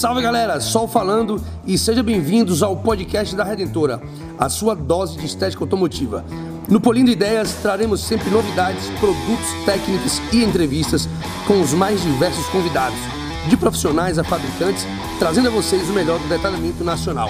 [0.00, 4.00] Salve galera, Sol falando e sejam bem-vindos ao podcast da Redentora,
[4.38, 6.24] a sua dose de estética automotiva.
[6.70, 11.06] No Polindo Ideias traremos sempre novidades, produtos, técnicas e entrevistas
[11.46, 12.98] com os mais diversos convidados,
[13.46, 14.86] de profissionais a fabricantes,
[15.18, 17.28] trazendo a vocês o melhor do detalhamento nacional.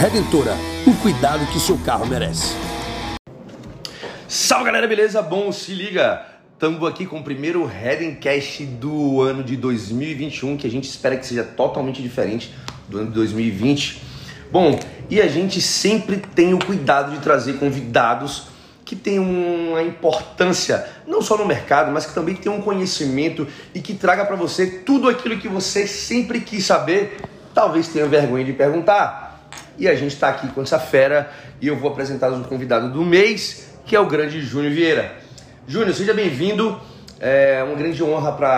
[0.00, 0.56] Redentora,
[0.86, 2.54] o cuidado que seu carro merece.
[4.26, 5.20] Salve galera, beleza?
[5.20, 6.37] Bom, se liga!
[6.58, 11.24] Estamos aqui com o primeiro Redencast do ano de 2021, que a gente espera que
[11.24, 12.52] seja totalmente diferente
[12.88, 14.02] do ano de 2020.
[14.50, 14.76] Bom,
[15.08, 18.48] e a gente sempre tem o cuidado de trazer convidados
[18.84, 23.80] que têm uma importância, não só no mercado, mas que também tem um conhecimento e
[23.80, 27.18] que traga para você tudo aquilo que você sempre quis saber,
[27.54, 29.48] talvez tenha vergonha de perguntar.
[29.78, 31.30] E a gente está aqui com essa fera
[31.60, 35.27] e eu vou apresentar o convidado do mês, que é o grande Júnior Vieira.
[35.68, 36.80] Júnior, seja bem-vindo.
[37.20, 38.48] É uma grande honra para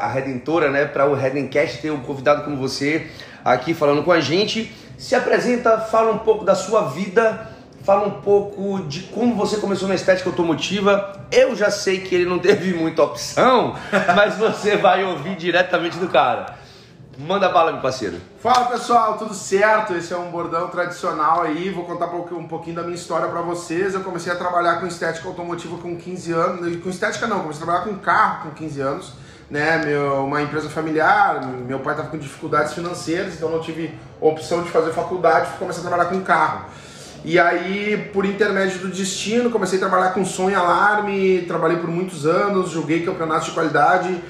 [0.00, 0.86] a, Redentora, né?
[0.86, 3.08] Para o Redencast ter um convidado como você
[3.44, 4.72] aqui falando com a gente.
[4.96, 7.46] Se apresenta, fala um pouco da sua vida,
[7.84, 11.26] fala um pouco de como você começou na estética automotiva.
[11.30, 13.76] Eu já sei que ele não teve muita opção,
[14.16, 16.55] mas você vai ouvir diretamente do cara.
[17.18, 18.18] Manda bala, meu parceiro.
[18.42, 19.94] Fala pessoal, tudo certo?
[19.94, 21.70] Esse é um bordão tradicional aí.
[21.70, 23.94] Vou contar um pouquinho da minha história para vocês.
[23.94, 26.76] Eu comecei a trabalhar com estética automotiva com 15 anos.
[26.82, 29.12] Com estética não, comecei a trabalhar com carro com 15 anos.
[29.48, 34.64] Né, meu, uma empresa familiar, meu pai estava com dificuldades financeiras, então não tive opção
[34.64, 36.64] de fazer faculdade, comecei a trabalhar com carro.
[37.24, 41.88] E aí, por intermédio do destino, comecei a trabalhar com som e alarme, trabalhei por
[41.88, 44.20] muitos anos, joguei campeonatos de qualidade,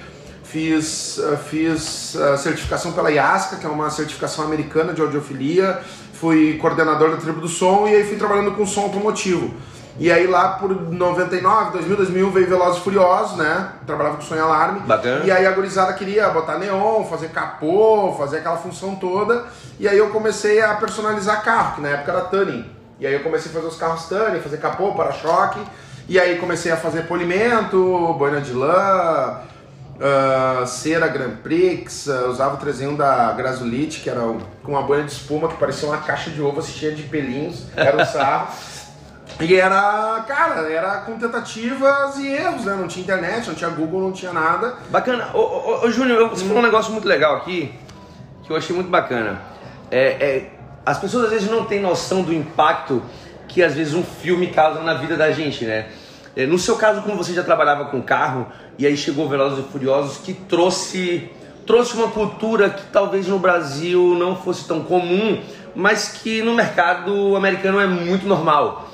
[0.48, 5.80] fiz, uh, fiz uh, certificação pela IASCA, que é uma certificação americana de audiofilia,
[6.14, 9.54] fui coordenador da tribo do som e aí fui trabalhando com som automotivo.
[9.98, 13.72] E aí lá por 99, 2000, 2001 veio Velozes e Furiosos, né?
[13.86, 14.80] Trabalhava com som e alarme.
[14.80, 15.24] Bacana.
[15.24, 19.46] E aí a gurizada queria botar neon, fazer capô, fazer aquela função toda.
[19.80, 22.70] E aí eu comecei a personalizar carro, que na época era tuning.
[23.00, 25.60] E aí eu comecei a fazer os carros tuning, fazer capô, para-choque.
[26.08, 29.40] E aí comecei a fazer polimento, boina de lã,
[29.96, 34.20] Uh, cera Grand Prix, uh, usava o trezinho da Grasulite, que era
[34.62, 37.96] com uma banha de espuma que parecia uma caixa de ovo cheia de pelinhos, era
[37.96, 38.48] um sarro.
[39.40, 42.74] e era, cara, era com tentativas e erros, né?
[42.74, 44.74] Não tinha internet, não tinha Google, não tinha nada.
[44.90, 45.30] Bacana.
[45.32, 46.48] Ô, ô, ô Júnior, você hum.
[46.48, 47.74] falou um negócio muito legal aqui,
[48.44, 49.40] que eu achei muito bacana.
[49.90, 50.50] É, é,
[50.84, 53.02] as pessoas às vezes não têm noção do impacto
[53.48, 55.86] que às vezes um filme causa na vida da gente, né?
[56.36, 58.46] É, no seu caso, como você já trabalhava com carro,
[58.78, 61.30] e aí chegou Velozes e Furiosos, que trouxe,
[61.66, 65.40] trouxe uma cultura que talvez no Brasil não fosse tão comum,
[65.74, 68.86] mas que no mercado americano é muito normal.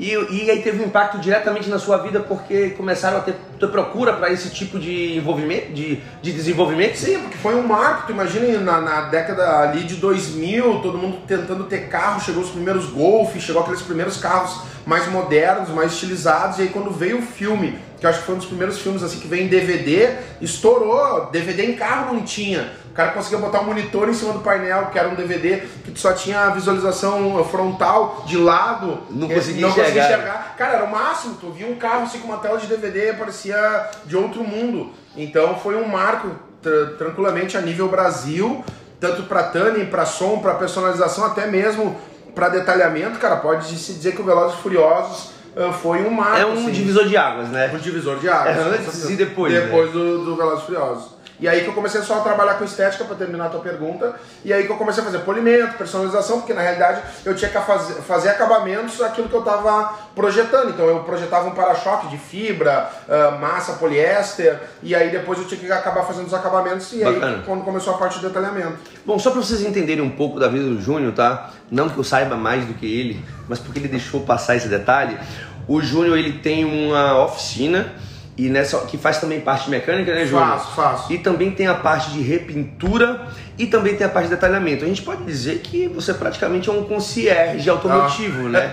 [0.00, 3.68] E, e aí teve um impacto diretamente na sua vida porque começaram a ter, ter
[3.68, 6.96] procura para esse tipo de envolvimento, de, de desenvolvimento?
[6.96, 8.06] Sim, porque foi um marco.
[8.06, 12.48] Tu imagina na, na década ali de 2000, todo mundo tentando ter carro, chegou os
[12.48, 16.58] primeiros Golf, chegou aqueles primeiros carros mais modernos, mais estilizados.
[16.58, 19.02] E aí quando veio o filme, que eu acho que foi um dos primeiros filmes
[19.02, 21.26] assim que veio em DVD, estourou.
[21.26, 22.72] DVD em carro não tinha.
[22.90, 26.00] O cara conseguia botar um monitor em cima do painel, que era um DVD que
[26.00, 29.00] só tinha a visualização frontal de lado.
[29.10, 29.84] Não conseguia, não enxergar.
[29.84, 30.54] conseguia enxergar.
[30.56, 31.36] Cara, era o máximo.
[31.38, 34.92] Tu via um carro assim com uma tela de DVD, parecia de outro mundo.
[35.14, 36.30] Então foi um marco
[36.62, 38.64] tra tranquilamente a nível Brasil,
[38.98, 41.96] tanto para Tani, para som, para personalização, até mesmo
[42.34, 43.18] para detalhamento.
[43.18, 45.39] Cara, pode se dizer que o Velozes e Furiosos
[45.72, 46.36] foi um marco.
[46.36, 47.70] É um assim, divisor de águas, né?
[47.74, 48.56] Um divisor de águas.
[48.56, 49.52] É antes e depois.
[49.52, 49.92] Depois né?
[49.92, 51.19] do, do Velozes Furiosos.
[51.40, 54.14] E aí que eu comecei só a trabalhar com estética para terminar a tua pergunta.
[54.44, 57.58] E aí que eu comecei a fazer polimento, personalização, porque na realidade eu tinha que
[57.58, 60.70] fazer, fazer acabamentos aquilo que eu estava projetando.
[60.70, 65.58] Então eu projetava um para-choque de fibra, uh, massa, poliéster, e aí depois eu tinha
[65.58, 67.36] que acabar fazendo os acabamentos e Bacana.
[67.38, 68.76] aí quando começou a parte de detalhamento.
[69.06, 71.50] Bom, só para vocês entenderem um pouco da vida do Júnior, tá?
[71.70, 75.18] Não que eu saiba mais do que ele, mas porque ele deixou passar esse detalhe.
[75.66, 77.92] O Júnior ele tem uma oficina
[78.40, 80.48] e nessa que faz também parte mecânica, né, Júnior?
[80.48, 81.12] Faço, faço.
[81.12, 83.26] E também tem a parte de repintura
[83.58, 84.82] e também tem a parte de detalhamento.
[84.82, 88.50] A gente pode dizer que você praticamente é um concierge automotivo, ah.
[88.50, 88.72] né?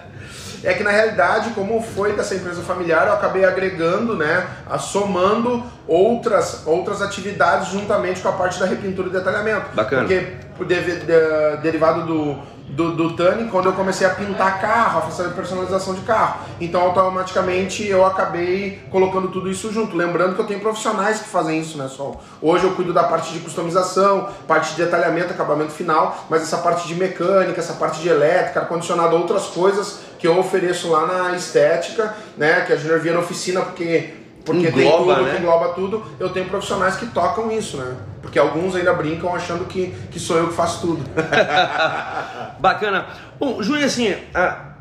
[0.64, 4.46] é que na realidade, como foi dessa empresa familiar, eu acabei agregando, né,
[4.78, 9.66] somando outras, outras atividades juntamente com a parte da repintura e detalhamento.
[9.74, 10.02] Bacana.
[10.02, 12.38] Porque de, derivado do,
[12.70, 16.40] do, do Tani, quando eu comecei a pintar carro, a fazer personalização de carro.
[16.60, 19.96] Então automaticamente eu acabei colocando tudo isso junto.
[19.96, 22.20] Lembrando que eu tenho profissionais que fazem isso, né, Sol?
[22.40, 26.86] Hoje eu cuido da parte de customização, parte de detalhamento, acabamento final, mas essa parte
[26.86, 32.14] de mecânica, essa parte de elétrica, ar-condicionado, outras coisas que eu ofereço lá na estética,
[32.36, 32.60] né?
[32.66, 34.19] Que a Junior via na oficina, porque
[34.52, 35.38] porque engloba, tem tudo, né?
[35.38, 37.96] engloba tudo, eu tenho profissionais que tocam isso, né?
[38.22, 41.04] Porque alguns ainda brincam achando que, que sou eu que faço tudo.
[42.60, 43.06] bacana.
[43.38, 44.74] Bom, Júnior, assim, ah,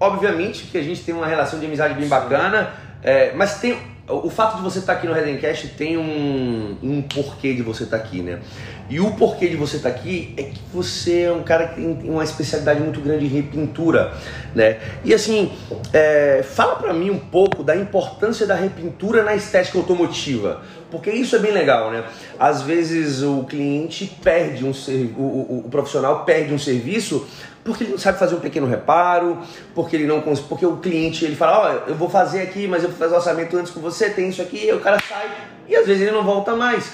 [0.00, 2.70] obviamente que a gente tem uma relação de amizade bem bacana,
[3.02, 3.78] é, mas tem
[4.08, 7.96] o fato de você estar aqui no Redencast tem um, um porquê de você estar
[7.96, 8.40] aqui, né?
[8.88, 12.10] E o porquê de você estar aqui é que você é um cara que tem
[12.10, 14.14] uma especialidade muito grande em repintura,
[14.54, 14.78] né?
[15.04, 15.52] E assim,
[15.92, 21.36] é, fala para mim um pouco da importância da repintura na estética automotiva, porque isso
[21.36, 22.04] é bem legal, né?
[22.38, 27.26] Às vezes o cliente perde um o, o, o profissional perde um serviço
[27.64, 29.38] porque ele não sabe fazer um pequeno reparo,
[29.74, 32.82] porque ele não porque o cliente ele fala, ó, oh, eu vou fazer aqui, mas
[32.82, 35.30] eu vou fazer o orçamento antes com você, tem isso aqui, o cara sai
[35.68, 36.92] e às vezes ele não volta mais.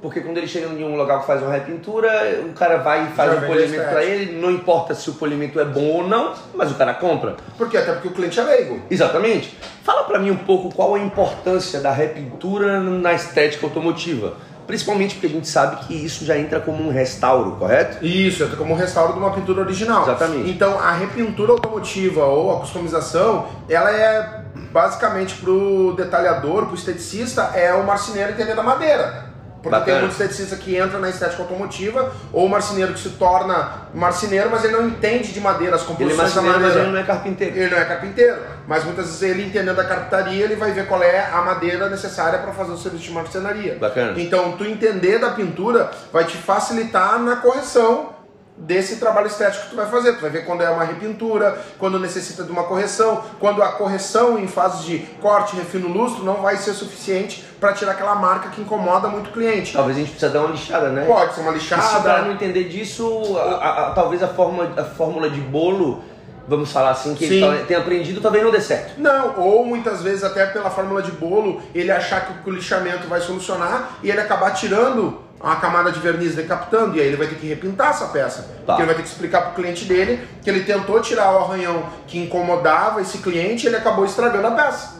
[0.00, 3.08] Porque quando ele chega em um local que faz uma repintura, o cara vai e
[3.12, 6.34] faz Já um polimento para ele, não importa se o polimento é bom ou não,
[6.54, 7.36] mas o cara compra.
[7.56, 8.82] Porque até porque o cliente é leigo.
[8.90, 9.56] Exatamente.
[9.82, 14.34] Fala para mim um pouco qual a importância da repintura na estética automotiva.
[14.66, 18.04] Principalmente porque a gente sabe que isso já entra como um restauro, correto?
[18.04, 20.02] Isso, entra como um restauro de uma pintura original.
[20.02, 20.50] Exatamente.
[20.50, 26.74] Então a repintura automotiva ou a customização, ela é basicamente para o detalhador, para o
[26.74, 29.25] esteticista, é o marceneiro entender da madeira.
[29.66, 29.98] Porque Bacana.
[29.98, 34.64] tem muito esteticista que entra na estética automotiva, ou marceneiro que se torna marceneiro, mas
[34.64, 36.68] ele não entende de madeira, as composições ele é da madeira.
[36.68, 37.56] Mas ele não é carpinteiro.
[37.56, 38.36] Ele não é carpinteiro.
[38.68, 42.38] Mas muitas vezes ele entendendo da carpintaria, ele vai ver qual é a madeira necessária
[42.38, 43.76] para fazer o serviço de marcenaria.
[43.80, 44.20] Bacana.
[44.20, 48.15] Então, tu entender da pintura vai te facilitar na correção
[48.56, 50.14] desse trabalho estético que tu vai fazer.
[50.14, 54.38] Tu vai ver quando é uma repintura, quando necessita de uma correção, quando a correção
[54.38, 58.60] em fase de corte, refino, lustro não vai ser suficiente para tirar aquela marca que
[58.60, 59.72] incomoda muito o cliente.
[59.72, 61.04] Talvez a gente precisa dar uma lixada, né?
[61.04, 61.82] Pode ser uma lixada.
[61.82, 65.28] E se o cara não entender disso, a, a, a, talvez a, forma, a fórmula
[65.28, 66.02] de bolo
[66.48, 67.44] vamos falar assim, que Sim.
[67.44, 69.00] ele tem aprendido, talvez não dê certo.
[69.00, 73.20] Não, ou muitas vezes até pela fórmula de bolo, ele achar que o lixamento vai
[73.20, 77.36] solucionar e ele acabar tirando uma camada de verniz decapitando, e aí ele vai ter
[77.36, 78.42] que repintar essa peça.
[78.42, 78.72] Tá.
[78.72, 81.44] Porque ele vai ter que explicar para o cliente dele que ele tentou tirar o
[81.44, 84.96] arranhão que incomodava esse cliente e ele acabou estragando a peça.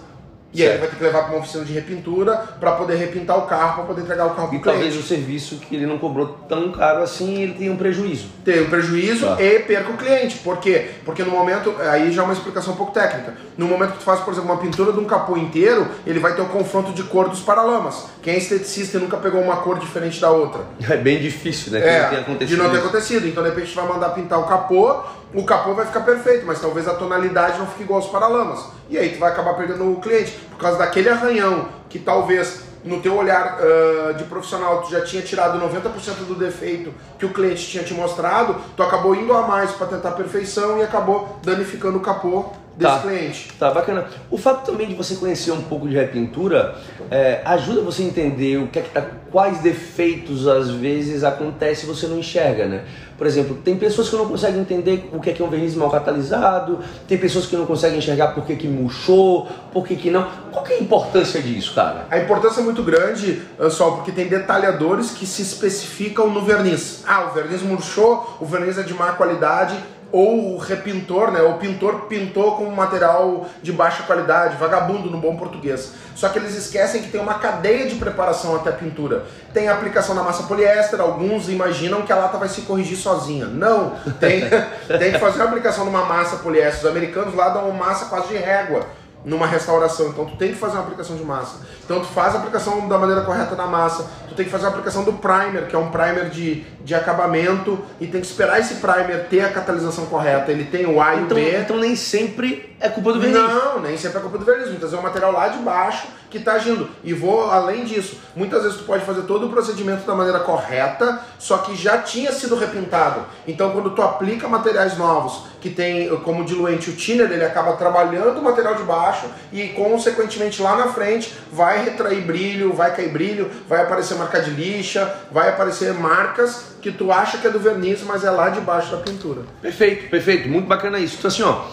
[0.53, 0.71] E certo.
[0.71, 3.43] aí ele vai ter que levar para uma oficina de repintura para poder repintar o
[3.43, 4.69] carro, para poder entregar o carro para o cliente.
[4.69, 8.29] E talvez o serviço que ele não cobrou tão caro assim, ele tenha um prejuízo.
[8.45, 9.43] Tem um prejuízo tá.
[9.43, 10.39] e perca o cliente.
[10.39, 10.91] Por quê?
[11.05, 13.35] Porque no momento, aí já é uma explicação um pouco técnica.
[13.59, 16.35] No momento que tu faz, por exemplo, uma pintura de um capô inteiro, ele vai
[16.35, 18.07] ter o confronto de cor dos paralamas.
[18.27, 20.63] Quem é esteticista e nunca pegou uma cor diferente da outra.
[20.91, 21.79] É bem difícil, né?
[21.79, 23.29] É, não acontecido de não ter acontecido.
[23.29, 25.01] Então, de repente, vai mandar pintar o capô,
[25.33, 28.65] o capô vai ficar perfeito, mas talvez a tonalidade não fique igual aos paralamas.
[28.91, 33.01] E aí tu vai acabar perdendo o cliente por causa daquele arranhão que talvez no
[33.01, 37.65] teu olhar uh, de profissional tu já tinha tirado 90% do defeito que o cliente
[37.65, 42.01] tinha te mostrado, tu acabou indo a mais para tentar perfeição e acabou danificando o
[42.01, 42.47] capô
[42.77, 42.99] desse tá.
[43.01, 43.53] cliente.
[43.59, 44.07] Tá, bacana.
[44.31, 46.77] O fato também de você conhecer um pouco de repintura
[47.11, 51.85] é, ajuda você a entender o que é que tá, quais defeitos às vezes acontece
[51.85, 52.85] e você não enxerga, né?
[53.17, 55.75] Por exemplo, tem pessoas que não conseguem entender o que é, que é um verniz
[55.75, 60.11] mal catalisado, tem pessoas que não conseguem enxergar por que, que murchou, por que, que
[60.11, 60.29] não.
[60.53, 62.07] Qual que é a importância disso, cara?
[62.11, 63.41] A importância é muito grande,
[63.71, 67.05] só porque tem detalhadores que se especificam no verniz.
[67.07, 69.77] Ah, o verniz murchou, o verniz é de má qualidade,
[70.13, 75.37] ou o repintor, né, o pintor pintou com material de baixa qualidade, vagabundo no bom
[75.37, 75.93] português.
[76.15, 79.25] Só que eles esquecem que tem uma cadeia de preparação até a pintura.
[79.53, 83.47] Tem a aplicação na massa poliéster, alguns imaginam que a lata vai se corrigir sozinha.
[83.47, 84.43] Não, tem,
[84.99, 86.85] tem que fazer a aplicação numa massa poliéster.
[86.85, 88.87] Os americanos lá dão uma massa quase de régua
[89.27, 90.09] numa restauração.
[90.11, 91.67] Então tu tem que fazer uma aplicação de massa.
[91.85, 94.09] Então tu faz a aplicação da maneira correta na massa.
[94.29, 97.77] Tu tem que fazer a aplicação do primer, que é um primer de, de acabamento,
[98.01, 100.53] e tem que esperar esse primer ter a catalisação correta.
[100.53, 101.59] Ele tem o A e então, o B.
[101.59, 103.41] Então nem sempre é culpa do verniz.
[103.41, 104.69] Não, nem sempre é culpa do verniz.
[104.69, 106.89] Muitas vezes é o material lá de baixo que está agindo.
[107.03, 108.19] E vou além disso.
[108.35, 112.33] Muitas vezes tu pode fazer todo o procedimento da maneira correta, só que já tinha
[112.33, 113.25] sido repintado.
[113.47, 118.39] Então quando tu aplica materiais novos, que tem como diluente o thinner, ele acaba trabalhando
[118.39, 123.51] o material de baixo e consequentemente lá na frente vai retrair brilho, vai cair brilho,
[123.69, 128.03] vai aparecer marca de lixa, vai aparecer marcas que tu acha que é do verniz,
[128.03, 129.43] mas é lá de baixo da pintura.
[129.63, 130.49] Perfeito, perfeito.
[130.49, 131.17] Muito bacana isso.
[131.19, 131.65] Então assim, ó,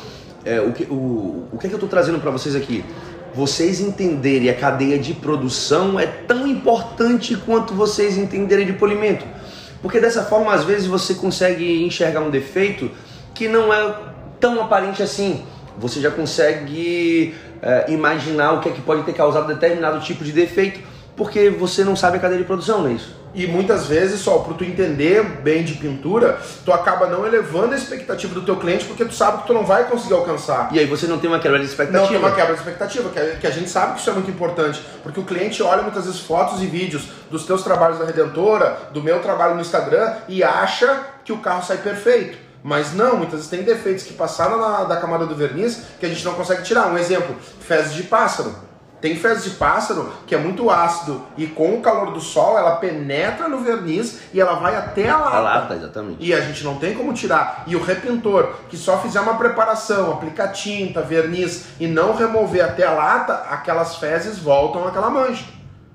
[0.46, 2.84] é, o, que, o, o que, é que eu estou trazendo para vocês aqui?
[3.34, 9.26] Vocês entenderem a cadeia de produção é tão importante quanto vocês entenderem de polimento.
[9.82, 12.92] Porque dessa forma, às vezes, você consegue enxergar um defeito
[13.34, 13.96] que não é
[14.40, 15.44] tão aparente assim.
[15.78, 20.32] Você já consegue é, imaginar o que é que pode ter causado determinado tipo de
[20.32, 20.80] defeito,
[21.16, 23.24] porque você não sabe a cadeia de produção, não é isso?
[23.36, 27.78] E muitas vezes, só para tu entender bem de pintura, tu acaba não elevando a
[27.78, 30.70] expectativa do teu cliente porque tu sabe que tu não vai conseguir alcançar.
[30.72, 32.04] E aí você não tem uma quebra de expectativa.
[32.04, 34.14] Não tem uma quebra de expectativa, que a, que a gente sabe que isso é
[34.14, 38.06] muito importante, porque o cliente olha muitas vezes fotos e vídeos dos teus trabalhos da
[38.06, 42.38] Redentora, do meu trabalho no Instagram e acha que o carro sai perfeito.
[42.64, 46.10] Mas não, muitas vezes tem defeitos que passaram na, da camada do verniz que a
[46.10, 46.88] gente não consegue tirar.
[46.88, 48.56] Um exemplo, fezes de pássaro.
[49.04, 52.78] Tem fezes de pássaro que é muito ácido e com o calor do sol ela
[52.78, 55.36] penetra no verniz e ela vai até a lata.
[55.36, 56.26] A lata, exatamente.
[56.26, 57.66] E a gente não tem como tirar.
[57.68, 62.86] E o repintor que só fizer uma preparação, aplicar tinta, verniz e não remover até
[62.86, 65.44] a lata, aquelas fezes voltam àquela mancha.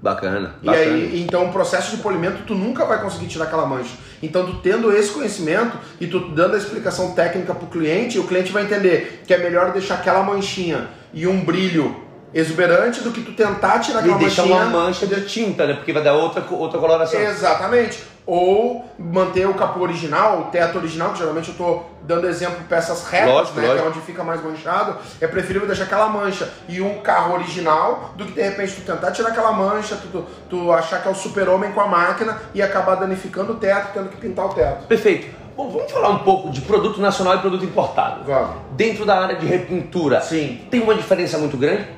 [0.02, 0.84] Bacana, E bacana.
[0.84, 3.96] aí, então o processo de polimento tu nunca vai conseguir tirar aquela mancha.
[4.22, 8.52] Então tu tendo esse conhecimento e tu dando a explicação técnica pro cliente, o cliente
[8.52, 13.32] vai entender que é melhor deixar aquela manchinha e um brilho exuberante do que tu
[13.32, 14.62] tentar tirar E aquela deixar manchinha.
[14.66, 15.74] uma mancha de tinta, né?
[15.74, 17.20] Porque vai dar outra, outra coloração.
[17.20, 18.02] Exatamente.
[18.26, 23.08] Ou manter o capô original, o teto original, que geralmente eu tô dando exemplo peças
[23.08, 23.62] retas, Lógico, né?
[23.62, 23.88] Que é lógico.
[23.88, 24.96] onde fica mais manchado.
[25.18, 29.12] É preferível deixar aquela mancha e um carro original do que de repente tu tentar
[29.12, 32.60] tirar aquela mancha, tu, tu, tu achar que é o super-homem com a máquina e
[32.60, 34.86] acabar danificando o teto, tendo que pintar o teto.
[34.86, 35.34] Perfeito.
[35.56, 38.24] Bom, vamos falar um pouco de produto nacional e produto importado.
[38.24, 38.56] Vamos.
[38.72, 40.60] Dentro da área de repintura, Sim.
[40.70, 41.96] tem uma diferença muito grande?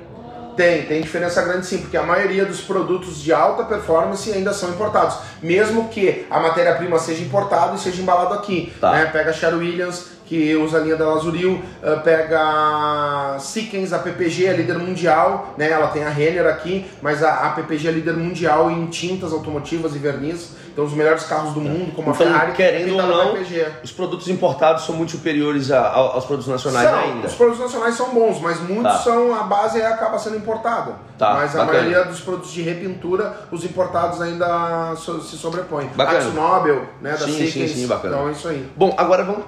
[0.61, 4.69] Tem, tem diferença grande sim, porque a maioria dos produtos de alta performance ainda são
[4.69, 5.17] importados.
[5.43, 8.71] Mesmo que a matéria-prima seja importada e seja embalado aqui.
[8.79, 8.93] Tá.
[8.93, 9.07] Né?
[9.07, 13.99] Pega a Sher Williams, que usa a linha da Lazuril, eh, pega a Sikkens, a
[13.99, 15.69] PPG, a líder mundial, né?
[15.69, 19.93] ela tem a Renner aqui, mas a, a PPG é líder mundial em tintas automotivas
[19.97, 20.53] e verniz.
[20.73, 23.35] Então os melhores carros do mundo, como Então, a Ferrari, querendo ou não.
[23.83, 27.27] Os produtos importados são muito superiores a- a- aos produtos nacionais São, ainda.
[27.27, 28.99] Os produtos nacionais são bons, mas muitos Tá.
[28.99, 30.93] são a base acaba sendo importada.
[31.19, 31.79] Tá, mas a bacana.
[31.83, 35.89] maioria dos produtos de repintura, os importados ainda so- se sobrepõem.
[35.97, 36.19] Bacana.
[36.19, 37.73] Axo Nobel, né, da Sim, sim, Sikkens.
[37.73, 38.15] sim, bacana.
[38.17, 38.71] Então é isso aí.
[38.77, 39.45] Bom, agora vamos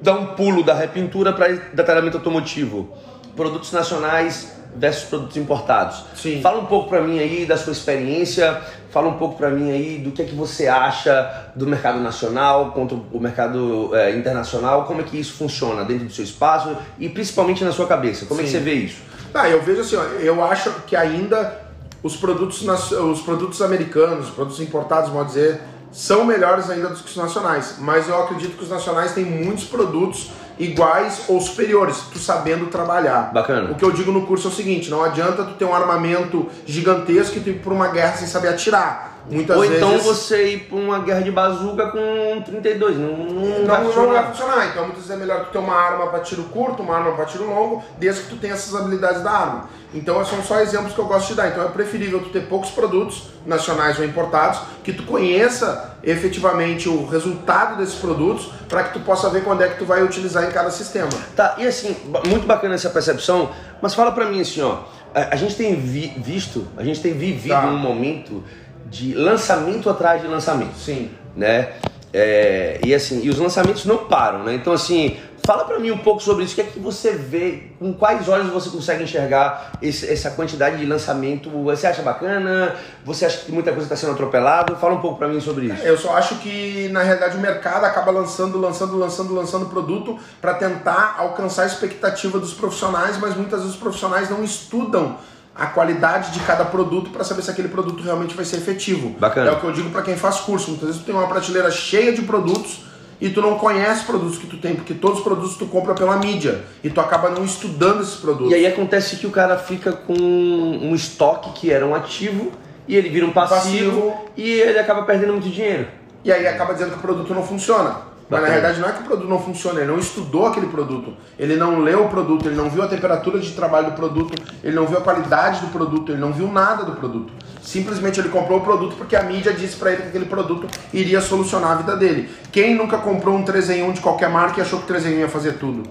[0.00, 2.88] dar um pulo da repintura para detalhamento automotivo.
[3.34, 6.04] Produtos nacionais versus produtos importados.
[6.14, 6.40] Sim.
[6.42, 8.60] Fala um pouco para mim aí da sua experiência,
[8.90, 12.72] fala um pouco para mim aí do que é que você acha do mercado nacional
[12.72, 17.08] contra o mercado eh, internacional, como é que isso funciona dentro do seu espaço e
[17.08, 18.26] principalmente na sua cabeça.
[18.26, 18.58] Como é que Sim.
[18.58, 19.00] você vê isso?
[19.32, 21.66] Tá, eu vejo assim, ó, eu acho que ainda
[22.02, 25.60] os produtos, os produtos americanos, os produtos importados, vamos dizer,
[25.96, 27.76] são melhores ainda do que os nacionais.
[27.78, 33.32] Mas eu acredito que os nacionais têm muitos produtos iguais ou superiores, tu sabendo trabalhar.
[33.32, 33.72] Bacana.
[33.72, 36.48] O que eu digo no curso é o seguinte, não adianta tu ter um armamento
[36.66, 39.15] gigantesco e tu ir por uma guerra sem saber atirar.
[39.28, 39.76] Muitas Ou vezes...
[39.78, 43.92] então você ir para uma guerra de bazuca com 32, não, não, vai Não, não
[43.92, 44.12] funcionar.
[44.22, 44.66] vai funcionar.
[44.68, 47.24] Então muitas vezes é melhor tu ter uma arma para tiro curto, uma arma para
[47.24, 49.68] tiro longo, desde que tu tenha essas habilidades da arma.
[49.92, 51.48] Então são só exemplos que eu gosto de dar.
[51.48, 57.06] Então é preferível tu ter poucos produtos, nacionais ou importados, que tu conheça efetivamente o
[57.06, 60.50] resultado desses produtos, para que tu possa ver quando é que tu vai utilizar em
[60.50, 61.08] cada sistema.
[61.34, 61.96] Tá, e assim,
[62.28, 64.78] muito bacana essa percepção, mas fala pra mim assim, ó,
[65.14, 67.66] a, a gente tem vi- visto, a gente tem vivido Tá.
[67.66, 68.42] um momento
[68.90, 71.10] de lançamento atrás de lançamento, Sim.
[71.36, 71.72] né?
[72.12, 74.54] É, e assim, e os lançamentos não param, né?
[74.54, 77.64] Então assim, fala pra mim um pouco sobre isso, o que é que você vê,
[77.78, 82.74] com quais olhos você consegue enxergar esse- essa quantidade de lançamento, você acha bacana?
[83.04, 84.76] Você acha que muita coisa está sendo atropelado?
[84.76, 85.82] Fala um pouco pra mim sobre isso.
[85.82, 90.54] Eu só acho que na realidade o mercado acaba lançando, lançando, lançando, lançando produto para
[90.54, 95.16] tentar alcançar a expectativa dos profissionais, mas muitas vezes os profissionais não estudam
[95.58, 99.16] a qualidade de cada produto para saber se aquele produto realmente vai ser efetivo.
[99.18, 99.50] Bacana.
[99.50, 100.68] É o que eu digo para quem faz curso.
[100.68, 102.84] Muitas vezes tu tem uma prateleira cheia de produtos
[103.20, 105.94] e tu não conhece os produtos que tu tem, porque todos os produtos tu compra
[105.94, 108.52] pela mídia e tu acaba não estudando esses produtos.
[108.52, 112.52] E aí acontece que o cara fica com um estoque que era um ativo
[112.86, 114.30] e ele vira um passivo, Passivo.
[114.36, 115.88] e ele acaba perdendo muito dinheiro.
[116.22, 117.96] E aí acaba dizendo que o produto não funciona.
[118.28, 121.14] Mas na verdade não é que o produto não funciona, ele não estudou aquele produto,
[121.38, 124.74] ele não leu o produto, ele não viu a temperatura de trabalho do produto, ele
[124.74, 127.32] não viu a qualidade do produto, ele não viu nada do produto.
[127.62, 131.20] Simplesmente ele comprou o produto porque a mídia disse pra ele que aquele produto iria
[131.20, 132.28] solucionar a vida dele.
[132.50, 135.06] Quem nunca comprou um 3 em 1 de qualquer marca e achou que o 3
[135.06, 135.84] em 1 ia fazer tudo?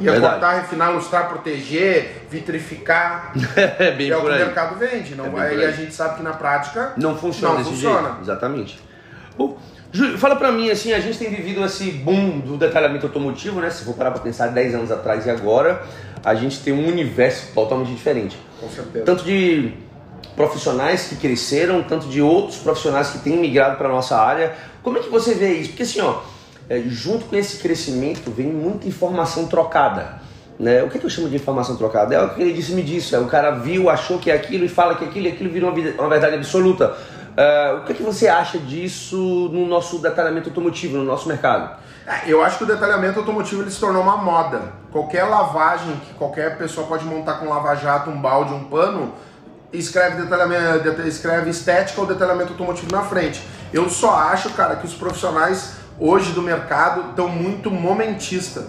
[0.00, 0.32] Ia Verdade.
[0.40, 3.32] cortar, refinar, lustrar, proteger, vitrificar.
[3.56, 4.44] é bem é o por que o aí.
[4.44, 5.14] mercado vende.
[5.14, 5.64] Não, É por aí aí.
[5.66, 8.08] a gente sabe que na prática Não funciona Não funciona.
[8.08, 8.20] jeito.
[8.22, 8.82] Exatamente.
[9.38, 9.56] Bom,
[9.94, 13.70] Júlio, fala pra mim assim, a gente tem vivido esse boom do detalhamento automotivo, né?
[13.70, 15.84] Se for parar pra pensar 10 anos atrás e agora,
[16.24, 18.36] a gente tem um universo totalmente diferente.
[18.60, 19.04] Com certeza.
[19.04, 19.72] Tanto de
[20.34, 24.56] profissionais que cresceram, tanto de outros profissionais que têm migrado para nossa área.
[24.82, 25.68] Como é que você vê isso?
[25.68, 26.22] Porque assim, ó,
[26.68, 30.24] é, junto com esse crescimento vem muita informação trocada.
[30.58, 30.82] Né?
[30.82, 32.16] O que, é que eu chamo de informação trocada?
[32.16, 33.14] É o que ele disse me disse.
[33.14, 35.70] É, o cara viu, achou que é aquilo e fala que aquilo e aquilo virou
[35.70, 36.96] uma, uma verdade absoluta.
[37.34, 39.16] Uh, o que, é que você acha disso
[39.52, 41.76] no nosso detalhamento automotivo, no nosso mercado?
[42.06, 44.72] É, eu acho que o detalhamento automotivo ele se tornou uma moda.
[44.92, 49.12] Qualquer lavagem que qualquer pessoa pode montar com lava-jato, um balde, um pano,
[49.72, 53.42] escreve, detalhamento, escreve estética ou detalhamento automotivo na frente.
[53.72, 58.64] Eu só acho, cara, que os profissionais hoje do mercado estão muito momentista.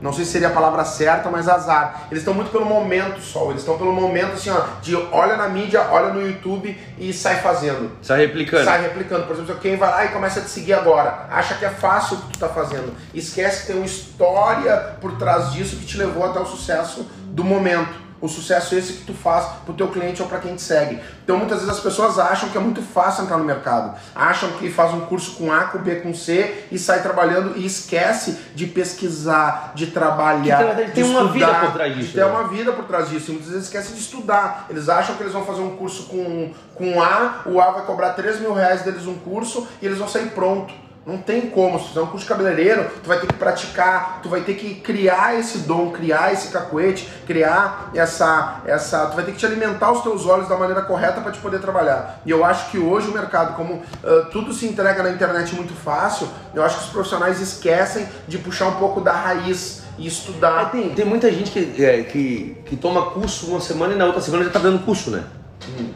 [0.00, 2.06] Não sei se seria a palavra certa, mas azar.
[2.10, 3.50] Eles estão muito pelo momento só.
[3.50, 7.40] Eles estão pelo momento assim, ó, de olha na mídia, olha no YouTube e sai
[7.40, 7.90] fazendo.
[8.02, 8.64] Sai replicando.
[8.64, 9.26] Sai replicando.
[9.26, 12.16] Por exemplo, quem vai lá e começa a te seguir agora, acha que é fácil
[12.16, 12.92] o que tu está fazendo.
[13.12, 17.44] Esquece que tem uma história por trás disso que te levou até o sucesso do
[17.44, 21.00] momento o sucesso esse que tu faz pro teu cliente ou para quem te segue.
[21.22, 24.70] Então muitas vezes as pessoas acham que é muito fácil entrar no mercado, acham que
[24.70, 28.66] faz um curso com A, com B, com C e sai trabalhando e esquece de
[28.66, 32.06] pesquisar, de trabalhar, que, de tem estudar, uma vida por trás disso.
[32.08, 32.26] De ter né?
[32.26, 33.30] uma vida por trás disso.
[33.30, 34.66] E muitas vezes esquece de estudar.
[34.68, 38.14] Eles acham que eles vão fazer um curso com, com A, o A vai cobrar
[38.14, 40.87] 3 mil reais deles um curso e eles vão sair pronto.
[41.08, 44.52] Não tem como, fizer um curso cabeleireiro, tu vai ter que praticar, tu vai ter
[44.56, 49.46] que criar esse dom, criar esse cacuete, criar essa, essa, tu vai ter que te
[49.46, 52.20] alimentar os teus olhos da maneira correta para te poder trabalhar.
[52.26, 55.72] E eu acho que hoje o mercado, como uh, tudo se entrega na internet muito
[55.72, 60.60] fácil, eu acho que os profissionais esquecem de puxar um pouco da raiz e estudar.
[60.60, 64.04] É, tem, tem muita gente que, é, que, que toma curso uma semana e na
[64.04, 65.24] outra semana já está dando curso, né?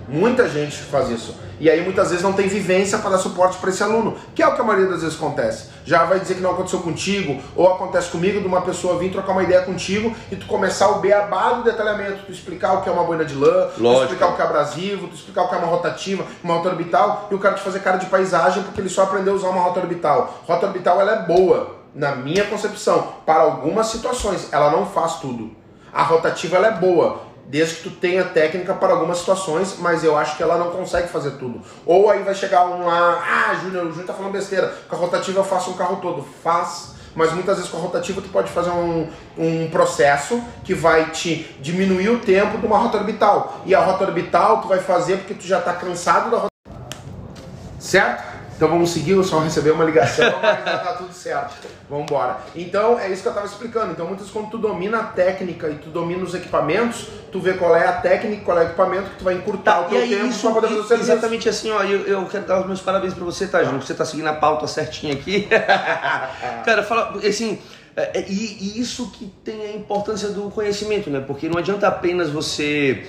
[0.09, 1.37] Muita gente faz isso.
[1.61, 4.49] E aí muitas vezes não tem vivência para dar suporte para esse aluno, que é
[4.49, 5.69] o que a maioria das vezes acontece.
[5.85, 9.33] Já vai dizer que não aconteceu contigo, ou acontece comigo de uma pessoa vir trocar
[9.33, 12.93] uma ideia contigo e tu começar o beabá do detalhamento, tu explicar o que é
[12.93, 15.59] uma boina de lã, tu explicar o que é abrasivo, tu explicar o que é
[15.59, 18.89] uma rotativa, uma rota orbital, e o cara te fazer cara de paisagem porque ele
[18.89, 20.41] só aprendeu a usar uma rota orbital.
[20.45, 25.53] Rota orbital ela é boa, na minha concepção, para algumas situações, ela não faz tudo.
[25.93, 30.17] A rotativa ela é boa, desde que tu tenha técnica para algumas situações, mas eu
[30.17, 31.61] acho que ela não consegue fazer tudo.
[31.85, 34.99] Ou aí vai chegar um lá, ah, Júnior, o Júnior tá falando besteira, com a
[34.99, 36.27] rotativa eu faço um carro todo.
[36.43, 41.11] Faz, mas muitas vezes com a rotativa tu pode fazer um, um processo que vai
[41.11, 43.61] te diminuir o tempo de uma rota orbital.
[43.67, 46.53] E a rota orbital tu vai fazer porque tu já está cansado da rota.
[47.79, 48.32] Certo?
[48.63, 51.67] Então vamos seguir, eu só receber uma ligação, mas já tá tudo certo.
[51.91, 52.39] Vamos embora.
[52.55, 53.91] Então é isso que eu estava explicando.
[53.91, 57.55] Então muitas vezes quando tu domina a técnica e tu domina os equipamentos, tu vê
[57.55, 59.99] qual é a técnica, qual é o equipamento que tu vai encurtar tá, o teu
[59.99, 61.11] aí, tempo para poder fazer o serviço.
[61.11, 63.83] Exatamente assim, ó, eu, eu quero dar os meus parabéns para você, tá, Júnior?
[63.83, 65.49] Você tá seguindo a pauta certinha aqui.
[66.65, 67.59] Cara, fala, assim,
[67.97, 71.19] é, é, e, e, isso que tem a importância do conhecimento, né?
[71.19, 73.09] Porque não adianta apenas você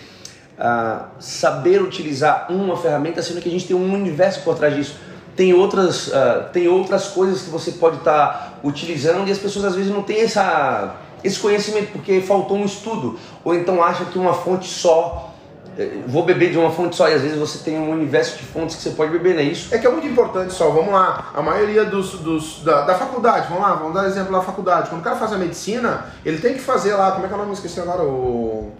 [0.58, 5.12] ah, saber utilizar uma ferramenta, sendo que a gente tem um universo por trás disso
[5.36, 9.65] tem outras, uh, tem outras coisas que você pode estar tá utilizando e as pessoas
[9.65, 13.19] às vezes não têm essa, esse conhecimento porque faltou um estudo.
[13.43, 15.34] Ou então acha que uma fonte só
[15.78, 18.43] eh, vou beber de uma fonte só e às vezes você tem um universo de
[18.43, 19.74] fontes que você pode beber, não é isso?
[19.74, 23.48] É que é muito importante só, vamos lá, a maioria dos, dos da, da, faculdade,
[23.50, 26.54] vamos lá, vamos dar exemplo da faculdade, quando o cara faz a medicina, ele tem
[26.54, 28.72] que fazer lá, como é que é o nome, esqueci agora, o...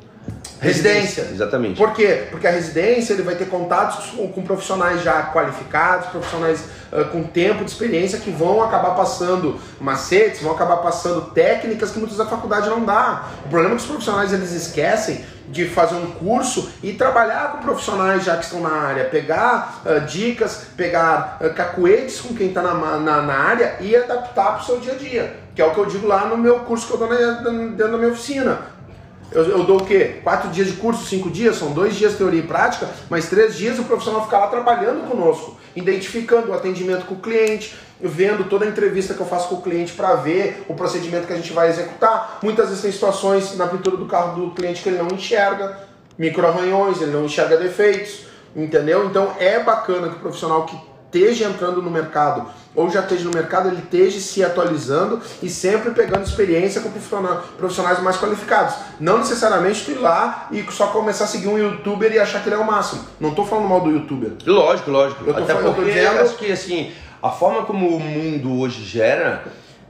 [0.60, 1.28] Residência.
[1.32, 1.78] Exatamente.
[1.78, 2.28] Por quê?
[2.32, 7.24] Porque a residência ele vai ter contatos com, com profissionais já qualificados, profissionais uh, com
[7.24, 12.26] tempo de experiência que vão acabar passando macetes, vão acabar passando técnicas que muitas da
[12.26, 13.30] faculdade não dá.
[13.46, 17.58] O problema é que os profissionais eles esquecem de fazer um curso e trabalhar com
[17.60, 22.62] profissionais já que estão na área, pegar uh, dicas, pegar uh, cacuetes com quem está
[22.62, 25.36] na, na, na, área e adaptar para o seu dia a dia.
[25.54, 27.92] Que é o que eu digo lá no meu curso que eu dou na, dentro
[27.92, 28.73] da minha oficina.
[29.34, 30.20] Eu, eu, dou o quê?
[30.24, 31.56] Quatro dias de curso, cinco dias?
[31.56, 35.58] São dois dias teoria e prática, mas três dias o profissional fica lá trabalhando conosco,
[35.76, 39.62] identificando o atendimento com o cliente, vendo toda a entrevista que eu faço com o
[39.62, 42.40] cliente para ver o procedimento que a gente vai executar.
[42.44, 45.80] Muitas vezes tem situações na pintura do carro do cliente que ele não enxerga,
[46.18, 49.06] micro-arranhões, ele não enxerga defeitos, entendeu?
[49.06, 50.78] Então é bacana que o profissional que
[51.14, 55.92] esteja entrando no mercado ou já esteja no mercado, ele esteja se atualizando e sempre
[55.92, 56.90] pegando experiência com
[57.58, 58.76] profissionais mais qualificados.
[59.00, 62.50] Não necessariamente tu ir lá e só começar a seguir um youtuber e achar que
[62.50, 63.04] ele é o máximo.
[63.20, 64.32] Não estou falando mal do youtuber.
[64.46, 65.24] Lógico, lógico.
[65.24, 66.22] Eu tô Até falando, porque eu tô dizendo...
[66.22, 69.44] acho que assim, a forma como o mundo hoje gera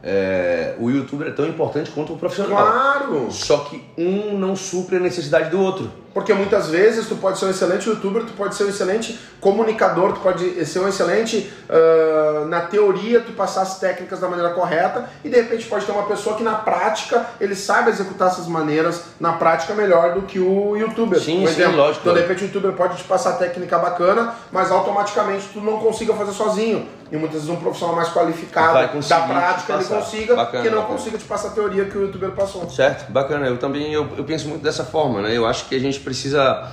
[0.04, 2.58] é, o youtuber é tão importante quanto o profissional.
[2.58, 3.32] Claro!
[3.32, 5.90] Só que um não supre a necessidade do outro.
[6.14, 10.14] Porque muitas vezes tu pode ser um excelente youtuber, tu pode ser um excelente comunicador,
[10.14, 15.10] tu pode ser um excelente, uh, na teoria, tu passar as técnicas da maneira correta
[15.24, 19.04] e de repente pode ter uma pessoa que na prática ele sabe executar essas maneiras
[19.20, 21.20] na prática melhor do que o youtuber.
[21.20, 22.02] Sim, sim, lógico.
[22.02, 26.14] Então de repente o youtuber pode te passar técnica bacana, mas automaticamente tu não consiga
[26.14, 26.88] fazer sozinho.
[27.12, 28.74] E muitas vezes um profissional mais qualificado
[29.08, 30.98] da prática ele consiga, bacana, que não bacana.
[30.98, 32.68] consiga te passar a teoria que o youtuber passou.
[32.68, 33.46] Certo, bacana.
[33.46, 35.38] Eu também eu, eu penso muito dessa forma, né?
[35.38, 36.72] Eu acho que a gente precisa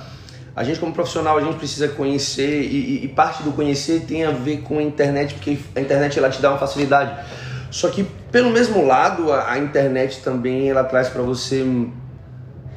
[0.55, 4.31] a gente como profissional a gente precisa conhecer e, e, parte do conhecer tem a
[4.31, 7.25] ver com a internet porque a internet ela te dá uma facilidade.
[7.69, 11.65] Só que pelo mesmo lado a, a internet também ela traz para você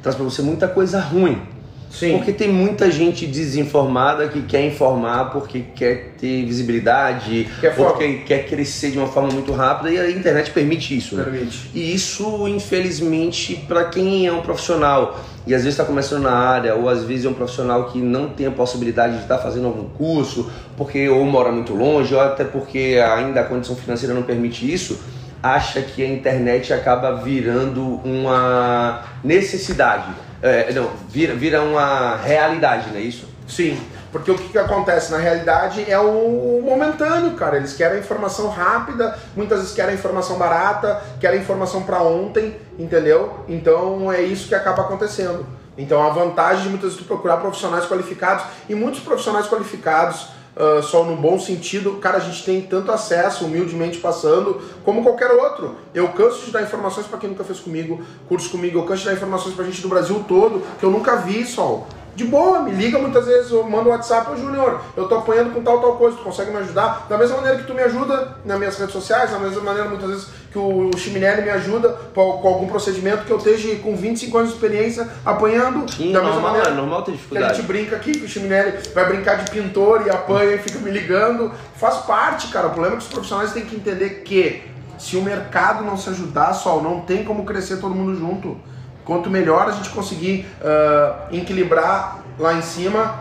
[0.01, 1.54] traz para você muita coisa ruim
[1.97, 2.17] Sim.
[2.17, 8.25] Porque tem muita gente desinformada que quer informar porque quer ter visibilidade, quer porque forma.
[8.25, 11.15] quer crescer de uma forma muito rápida e a internet permite isso.
[11.15, 11.23] Né?
[11.23, 11.71] Permite.
[11.73, 16.75] E isso, infelizmente, para quem é um profissional e às vezes está começando na área,
[16.75, 19.67] ou às vezes é um profissional que não tem a possibilidade de estar tá fazendo
[19.67, 24.23] algum curso, porque ou mora muito longe, ou até porque ainda a condição financeira não
[24.23, 24.99] permite isso,
[25.41, 32.97] acha que a internet acaba virando uma necessidade é, não, vira, vira uma realidade, não
[32.97, 33.27] é isso?
[33.47, 33.79] Sim,
[34.11, 37.57] porque o que, que acontece na realidade é o momentâneo, cara.
[37.57, 43.43] Eles querem informação rápida, muitas vezes querem informação barata, querem informação para ontem, entendeu?
[43.47, 45.45] Então é isso que acaba acontecendo.
[45.77, 50.81] Então a vantagem de muitas vezes tu procurar profissionais qualificados e muitos profissionais qualificados uh,
[50.81, 55.75] só no bom sentido, cara, a gente tem tanto acesso, humildemente passando, como qualquer outro.
[55.93, 59.09] Eu canso de dar informações para quem nunca fez comigo, curso comigo, eu canso de
[59.09, 62.71] dar informações pra gente do Brasil todo, que eu nunca vi, Sol de boa, me
[62.71, 65.97] liga muitas vezes, eu mando um WhatsApp, ô Júnior, eu tô apanhando com tal, tal
[65.97, 67.07] coisa, tu consegue me ajudar?
[67.09, 70.09] Da mesma maneira que tu me ajuda nas minhas redes sociais, da mesma maneira muitas
[70.09, 74.49] vezes que o Chiminelli me ajuda com algum procedimento que eu esteja com 25 anos
[74.51, 75.91] de experiência apanhando.
[75.91, 77.45] Sim, da mesma normal, maneira, é normal ter dificuldade.
[77.47, 80.59] Que a gente brinca aqui, que o Chiminelli vai brincar de pintor e apanha e
[80.59, 81.51] fica me ligando.
[81.75, 82.67] Faz parte, cara.
[82.67, 84.63] O problema é que os profissionais têm que entender que
[84.97, 88.57] se o mercado não se ajudar, só não tem como crescer todo mundo junto.
[89.05, 93.19] Quanto melhor a gente conseguir uh, equilibrar lá em cima,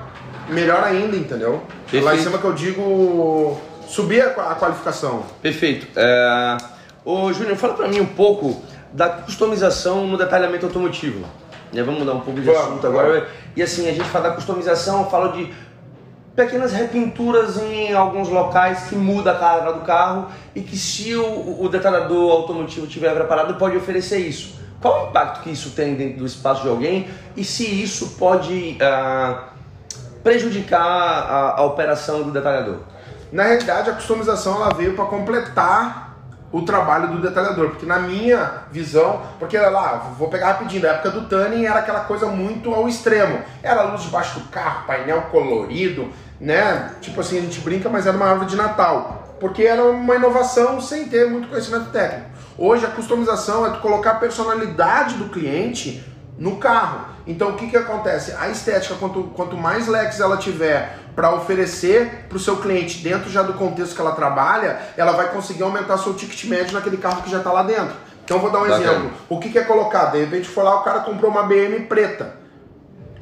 [0.48, 1.62] melhor ainda, entendeu?
[1.82, 2.04] Perfeito.
[2.04, 5.24] Lá em cima que eu digo subir a, qualificação.
[5.42, 5.86] Perfeito.
[5.94, 6.56] É...
[7.04, 11.26] Ô Júnior, fala para mim um pouco da customização no detalhamento automotivo.
[11.72, 11.82] Né?
[11.82, 13.28] Vamos mudar um pouco de assunto agora.
[13.54, 15.52] E assim, a gente fala da customização, fala de
[16.34, 21.62] pequenas repinturas em alguns locais que muda a cara do carro e que se o,
[21.62, 24.63] o detalhador automotivo tiver preparado pode oferecer isso.
[24.80, 28.78] Qual o impacto que isso tem dentro do espaço de alguém e se isso pode
[28.80, 29.38] uh,
[30.22, 32.78] prejudicar a, a, operação do detalhador?
[33.32, 36.04] Na realidade, a customização ela veio para completar
[36.52, 41.10] o trabalho do detalhador, porque na minha visão, porque lá, vou pegar rapidinho, da época
[41.10, 43.40] do Tanning era aquela coisa muito ao extremo.
[43.60, 46.08] Era luz debaixo do carro, painel colorido,
[46.40, 46.92] né?
[47.00, 49.34] Tipo assim, a gente brinca, mas era uma árvore de Natal.
[49.40, 52.30] Porque era uma inovação sem ter muito conhecimento técnico.
[52.56, 56.04] Hoje a customização é tu colocar a personalidade do cliente
[56.38, 57.06] no carro.
[57.26, 58.32] Então o que, que acontece?
[58.38, 63.30] A estética, quanto, quanto mais leques ela tiver para oferecer para o seu cliente dentro
[63.30, 67.22] já do contexto que ela trabalha, ela vai conseguir aumentar seu ticket médio naquele carro
[67.22, 67.94] que já está lá dentro.
[68.24, 68.84] Então vou dar um Bacana.
[68.84, 69.10] exemplo.
[69.28, 70.06] O que, que é colocar?
[70.06, 72.36] De repente foi lá, o cara comprou uma BM preta.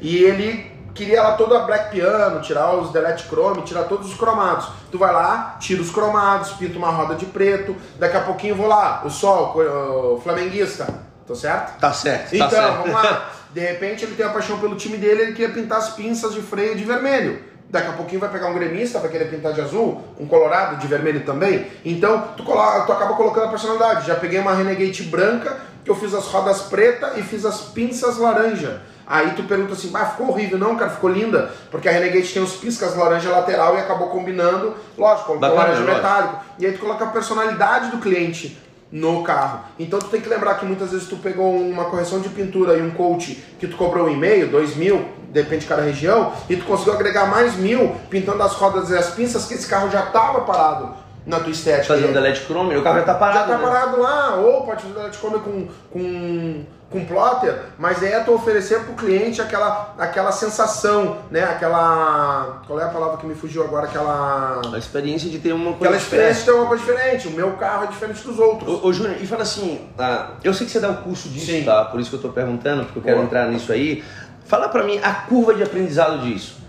[0.01, 4.69] E ele queria ela toda black piano, tirar os delete chrome, tirar todos os cromados.
[4.91, 8.67] Tu vai lá, tira os cromados, pinta uma roda de preto, daqui a pouquinho vou
[8.67, 10.87] lá, o sol, o flamenguista,
[11.27, 11.79] tô certo?
[11.79, 12.31] Tá certo.
[12.31, 12.77] Tá então, tá certo.
[12.79, 13.31] vamos lá.
[13.53, 16.41] De repente ele tem a paixão pelo time dele, ele queria pintar as pinças de
[16.41, 17.53] freio de vermelho.
[17.69, 20.87] Daqui a pouquinho vai pegar um gremista, vai querer pintar de azul, um colorado de
[20.87, 21.67] vermelho também.
[21.83, 24.07] Então, tu, coloca, tu acaba colocando a personalidade.
[24.07, 28.19] Já peguei uma Renegade branca, que eu fiz as rodas preta e fiz as pinças
[28.19, 28.83] laranja.
[29.13, 30.57] Aí tu pergunta assim, ah, ficou horrível.
[30.59, 31.51] Não, cara, ficou linda.
[31.71, 36.37] Porque a Renegade tem os piscas laranja lateral e acabou combinando, lógico, com laranja metálico.
[36.59, 38.59] E aí tu coloca a personalidade do cliente
[38.91, 39.61] no carro.
[39.79, 42.81] Então tu tem que lembrar que muitas vezes tu pegou uma correção de pintura e
[42.81, 46.57] um coach que tu cobrou um e meio, dois mil, depende de cada região, e
[46.57, 50.05] tu conseguiu agregar mais mil pintando as rodas e as pinças que esse carro já
[50.05, 50.95] estava parado
[51.27, 51.95] na tua estética.
[51.95, 53.51] Fazendo LED chrome, o carro já tá parado.
[53.51, 53.65] Já tá né?
[53.65, 58.81] parado lá, ou pode fazer LED chrome com, com com plotter, mas é tu oferecer
[58.81, 61.43] para o cliente aquela, aquela sensação, né?
[61.43, 62.63] Aquela.
[62.67, 63.87] Qual é a palavra que me fugiu agora?
[63.87, 64.61] Aquela.
[64.73, 67.29] A experiência de ter uma coisa Aquela experiência de ter uma coisa diferente.
[67.29, 68.69] O meu carro é diferente dos outros.
[68.69, 71.47] Ô, ô Júnior, e fala assim, ah, eu sei que você dá o curso disso,
[71.47, 71.65] Sim.
[71.65, 71.87] tá?
[71.87, 73.27] Por isso que eu estou perguntando, porque eu quero Boa.
[73.27, 74.05] entrar nisso aí.
[74.45, 76.62] Fala para mim a curva de aprendizado disso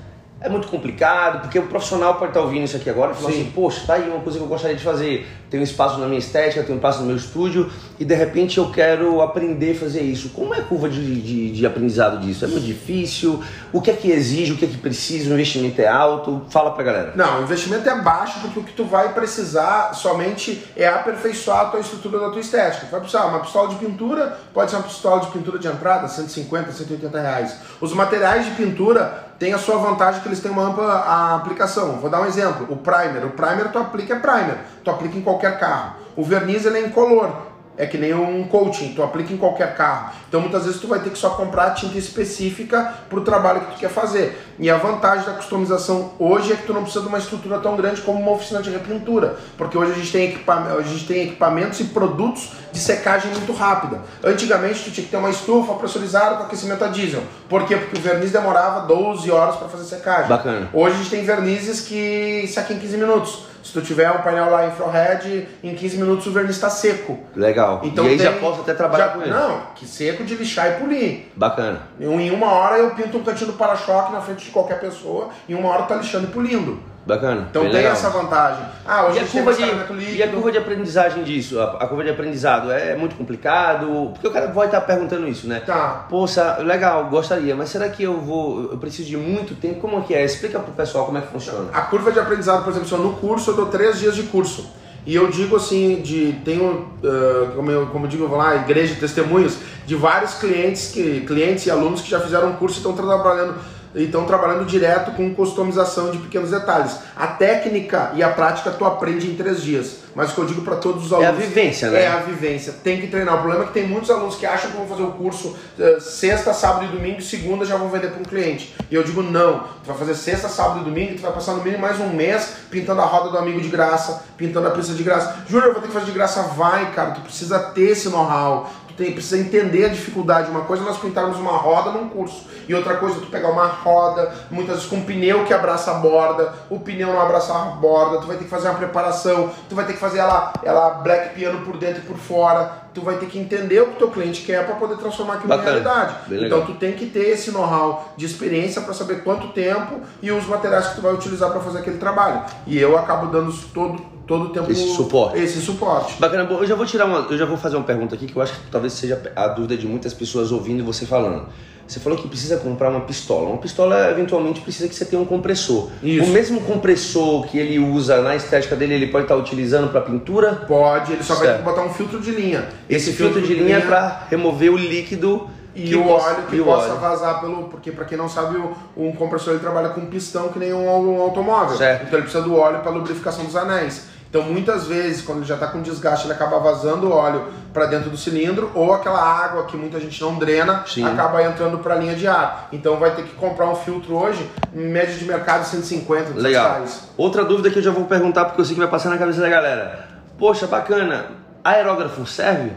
[0.43, 3.49] é muito complicado, porque o profissional pode estar ouvindo isso aqui agora e falar assim,
[3.55, 5.25] poxa, tá aí uma coisa que eu gostaria de fazer.
[5.49, 8.57] Tenho um espaço na minha estética, tenho um espaço no meu estúdio e de repente
[8.57, 10.29] eu quero aprender a fazer isso.
[10.29, 12.43] Como é a curva de, de, de aprendizado disso?
[12.43, 13.41] É muito difícil?
[13.71, 14.51] O que é que exige?
[14.51, 15.29] O que é que precisa?
[15.29, 16.41] O investimento é alto?
[16.49, 17.13] Fala pra galera.
[17.15, 21.65] Não, o investimento é baixo porque o que tu vai precisar somente é aperfeiçoar a
[21.65, 22.87] tua estrutura da tua estética.
[22.87, 26.07] Tu vai precisar uma pistola de pintura, pode ser uma pistola de pintura de entrada,
[26.09, 27.55] 150, 180 reais.
[27.79, 31.93] Os materiais de pintura tem a sua vantagem que eles têm uma ampla aplicação.
[31.93, 33.25] Vou dar um exemplo, o primer.
[33.25, 35.93] O primer tu aplica é primer, tu aplica em qualquer carro.
[36.15, 37.52] O verniz ele é incolor.
[37.77, 40.13] É que nem um coaching, tu aplica em qualquer carro.
[40.27, 43.61] Então muitas vezes tu vai ter que só comprar a tinta específica para o trabalho
[43.61, 44.39] que tu quer fazer.
[44.59, 47.75] E a vantagem da customização hoje é que tu não precisa de uma estrutura tão
[47.75, 51.23] grande como uma oficina de repintura, porque hoje a gente tem, equipamentos, a gente tem
[51.23, 54.01] equipamentos e produtos de secagem muito rápida.
[54.23, 57.23] Antigamente tu tinha que ter uma estufa pressurizada com aquecimento a diesel.
[57.49, 57.75] Por quê?
[57.75, 60.27] Porque o verniz demorava 12 horas para fazer secagem.
[60.27, 60.69] Bacana.
[60.73, 63.52] Hoje a gente tem vernizes que secam em 15 minutos.
[63.63, 67.17] Se tu tiver um painel lá infrared, em 15 minutos o verniz está seco.
[67.35, 67.79] Legal.
[67.83, 69.29] Então e aí tem- já posso até trabalhar já- com ele.
[69.31, 71.27] Não, que seco de lixar e polir.
[71.35, 71.83] Bacana.
[71.99, 75.55] Em uma hora eu pinto um cantinho do para-choque na frente de qualquer pessoa, em
[75.55, 76.77] uma hora tá lixando e polindo.
[77.05, 77.47] Bacana.
[77.49, 77.91] Então tem legal.
[77.91, 78.63] essa vantagem.
[78.85, 81.59] Ah, hoje E a curva de, e a curva de aprendizagem disso?
[81.59, 84.11] A, a curva de aprendizado é muito complicado?
[84.13, 85.61] Porque o cara vai estar perguntando isso, né?
[85.65, 86.05] Tá.
[86.09, 88.71] Poxa, legal, gostaria, mas será que eu vou.
[88.71, 89.81] Eu preciso de muito tempo?
[89.81, 90.23] Como é que é?
[90.23, 91.69] Explica pro pessoal como é que funciona.
[91.73, 94.23] A curva de aprendizado, por exemplo, se eu no curso eu dou três dias de
[94.23, 94.71] curso.
[95.05, 98.55] E eu digo assim, de tenho, ah, como, eu, como eu digo, eu vou lá,
[98.55, 102.77] igreja de testemunhos, de vários clientes, que, clientes e alunos que já fizeram um curso
[102.77, 103.55] e estão trabalhando
[103.95, 106.97] e estão trabalhando direto com customização de pequenos detalhes.
[107.15, 110.03] A técnica e a prática tu aprende em três dias.
[110.15, 112.03] Mas o que eu digo para todos os É a alunos vivência, né?
[112.03, 112.73] É a vivência.
[112.83, 113.35] Tem que treinar.
[113.35, 115.97] O problema é que tem muitos alunos que acham que vão fazer o curso eh,
[115.99, 118.75] sexta, sábado e domingo, e segunda já vão vender para um cliente.
[118.91, 119.59] E eu digo não.
[119.83, 122.09] Tu vai fazer sexta, sábado e domingo, e tu vai passar no mínimo mais um
[122.09, 125.43] mês pintando a roda do amigo de graça, pintando a pista de graça.
[125.47, 126.43] Júnior, eu vou ter que fazer de graça.
[126.43, 127.11] Vai, cara.
[127.11, 128.69] Tu precisa ter esse know-how.
[128.97, 130.49] Tem, precisa entender a dificuldade.
[130.49, 132.45] Uma coisa é nós pintarmos uma roda num curso.
[132.67, 135.91] E outra coisa é tu pegar uma roda, muitas vezes com um pneu que abraça
[135.91, 139.51] a borda, o pneu não abraça a borda, tu vai ter que fazer uma preparação,
[139.67, 143.01] tu vai ter que fazer ela, ela black piano por dentro e por fora, tu
[143.01, 145.79] vai ter que entender o que o teu cliente quer para poder transformar aquilo Bacana.
[145.79, 146.15] em realidade.
[146.45, 150.45] Então tu tem que ter esse know-how de experiência para saber quanto tempo e os
[150.45, 152.43] materiais que tu vai utilizar para fazer aquele trabalho.
[152.67, 155.37] E eu acabo dando todo todo o tempo Esse suporte.
[155.39, 156.15] Esse suporte.
[156.19, 158.35] Bacana, bom, eu já vou tirar uma, eu já vou fazer uma pergunta aqui que
[158.35, 161.45] eu acho que talvez seja a dúvida de muitas pessoas ouvindo você falando.
[161.85, 163.49] Você falou que precisa comprar uma pistola.
[163.49, 165.89] Uma pistola eventualmente precisa que você tenha um compressor.
[166.01, 166.23] Isso.
[166.25, 170.53] O mesmo compressor que ele usa na estética dele, ele pode estar utilizando para pintura.
[170.65, 171.57] Pode, ele só vai Certo.
[171.57, 172.69] ter que botar um filtro de linha.
[172.89, 176.89] Esse, filtro, de linha é para remover o líquido E o possa- óleo que possa
[176.91, 176.99] óleo.
[177.01, 177.63] vazar pelo.
[177.65, 178.57] Porque, pra quem não sabe,
[178.95, 181.77] um compressor ele trabalha com pistão que nem um, um automóvel.
[181.77, 182.03] Certo.
[182.07, 184.12] Então ele precisa do óleo para lubrificação dos anéis.
[184.33, 187.85] Então muitas vezes, quando ele já está com desgaste, ele acaba vazando o óleo para
[187.85, 191.05] dentro do cilindro ou aquela água que muita gente não drena Sim.
[191.05, 192.67] acaba entrando para a linha de ar.
[192.71, 196.71] Então vai ter que comprar um filtro hoje, em média de mercado 150, 200 Legal.
[196.71, 197.03] reais.
[197.15, 199.39] Outra dúvida que eu já vou perguntar porque eu sei que vai passar na cabeça
[199.39, 200.07] da galera.
[200.35, 201.27] Poxa, bacana.
[201.63, 202.71] Aerógrafo serve?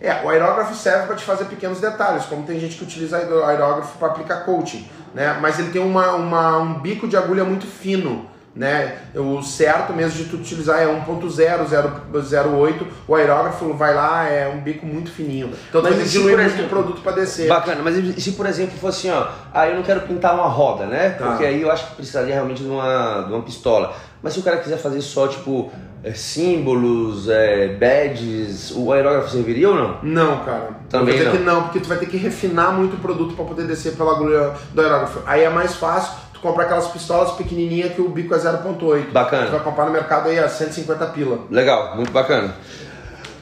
[0.00, 3.44] É, o aerógrafo serve para te fazer pequenos detalhes, como tem gente que utiliza aeró-
[3.44, 5.36] aerógrafo para aplicar coaching, né?
[5.42, 8.96] Mas ele tem uma, uma- um bico de agulha muito fino, né?
[9.14, 14.86] O certo mesmo de tu utilizar é 1.008, o aerógrafo vai lá, é um bico
[14.86, 15.50] muito fininho.
[15.68, 17.48] Então tu Mas muito exemplo- produto para descer.
[17.48, 20.48] Bacana, mas e se por exemplo fosse assim, ó, ah, eu não quero pintar uma
[20.48, 21.10] roda, né?
[21.10, 21.26] Tá.
[21.28, 23.94] Porque aí eu acho que precisaria realmente de uma, de uma pistola.
[24.22, 25.72] Mas se o cara quiser fazer só, tipo,
[26.04, 29.98] é, símbolos, é, badges, o aerógrafo serviria ou não?
[30.02, 30.70] Não, cara.
[30.88, 31.32] Também Vou dizer não.
[31.32, 34.12] que não, porque tu vai ter que refinar muito o produto para poder descer pela
[34.12, 35.20] agulha do aerógrafo.
[35.26, 39.12] Aí é mais fácil tu comprar aquelas pistolas pequenininhas que o bico é 0.8.
[39.12, 39.46] Bacana.
[39.46, 41.38] Tu vai comprar no mercado aí a 150 pila.
[41.48, 42.54] Legal, muito bacana.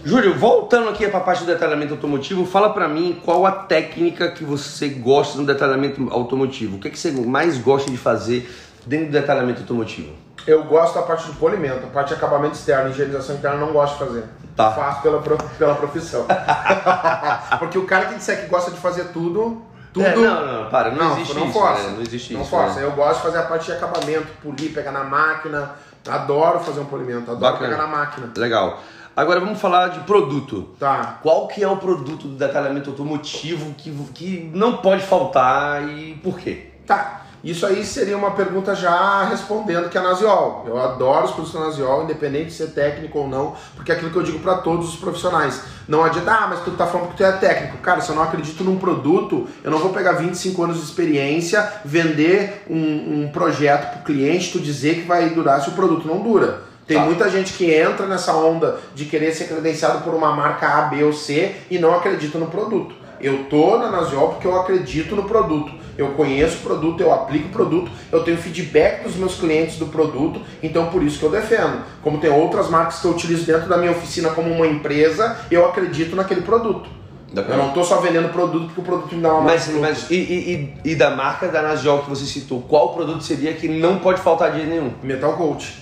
[0.04, 4.30] Júlio, voltando aqui para a parte do detalhamento automotivo, fala para mim qual a técnica
[4.30, 6.76] que você gosta no detalhamento automotivo.
[6.76, 8.50] O que, é que você mais gosta de fazer
[8.86, 10.12] dentro do detalhamento automotivo?
[10.46, 13.72] Eu gosto da parte do polimento, a parte de acabamento externo, higienização interna eu não
[13.72, 14.24] gosto de fazer.
[14.56, 14.72] Tá.
[14.72, 15.20] Faço pela,
[15.58, 16.26] pela profissão.
[17.58, 20.05] Porque o cara que disser que gosta de fazer tudo, tudo.
[20.07, 21.53] É, não, não, para, não, existe não isso.
[21.53, 21.83] força.
[21.83, 21.92] né?
[21.96, 22.50] Não existe Não isso.
[22.50, 22.81] força.
[22.81, 22.87] né?
[22.87, 25.72] Eu gosto de fazer a parte de acabamento, polir, pegar na máquina.
[26.09, 27.70] Adoro fazer um polimento, adoro Bacana.
[27.70, 28.33] pegar na máquina.
[28.37, 28.81] Legal.
[29.14, 30.74] Agora vamos falar de produto.
[30.79, 31.18] Tá.
[31.22, 36.38] Qual que é o produto do detalhamento automotivo que, que não pode faltar e por
[36.38, 36.70] quê?
[36.87, 37.22] Tá.
[37.42, 40.64] Isso aí seria uma pergunta já respondendo que é Naziol.
[40.66, 44.11] Eu adoro os produtos da Naziol, independente de ser técnico ou não, porque é aquilo
[44.11, 45.62] que eu digo para todos os profissionais.
[45.88, 47.79] Não adianta, ah, mas tu tá falando porque tu é técnico.
[47.79, 51.66] Cara, se eu não acredito num produto, eu não vou pegar 25 anos de experiência,
[51.85, 56.20] vender um, um projeto pro cliente, tu dizer que vai durar se o produto não
[56.22, 56.68] dura.
[56.87, 57.05] Tem Tá.
[57.05, 61.05] muita gente que entra nessa onda de querer ser credenciado por uma marca A, B
[61.05, 62.94] ou C e não acredita no produto.
[63.20, 65.72] Eu tô na Naziol porque eu acredito no produto.
[65.98, 69.87] Eu conheço o produto, eu aplico o produto, eu tenho feedback dos meus clientes do
[69.87, 71.83] produto, então por isso que eu defendo.
[72.02, 75.66] Como tem outras marcas que eu utilizo dentro da minha oficina como uma empresa, eu
[75.66, 76.88] acredito naquele produto.
[77.35, 80.11] Eu não tô só vendendo produto porque o produto me dá uma Mas, marca mas
[80.11, 83.98] e, e- e- da marca da Nasjol que você citou, qual produto seria que não
[83.98, 84.92] pode faltar de nenhum?
[85.02, 85.80] Metal Coat.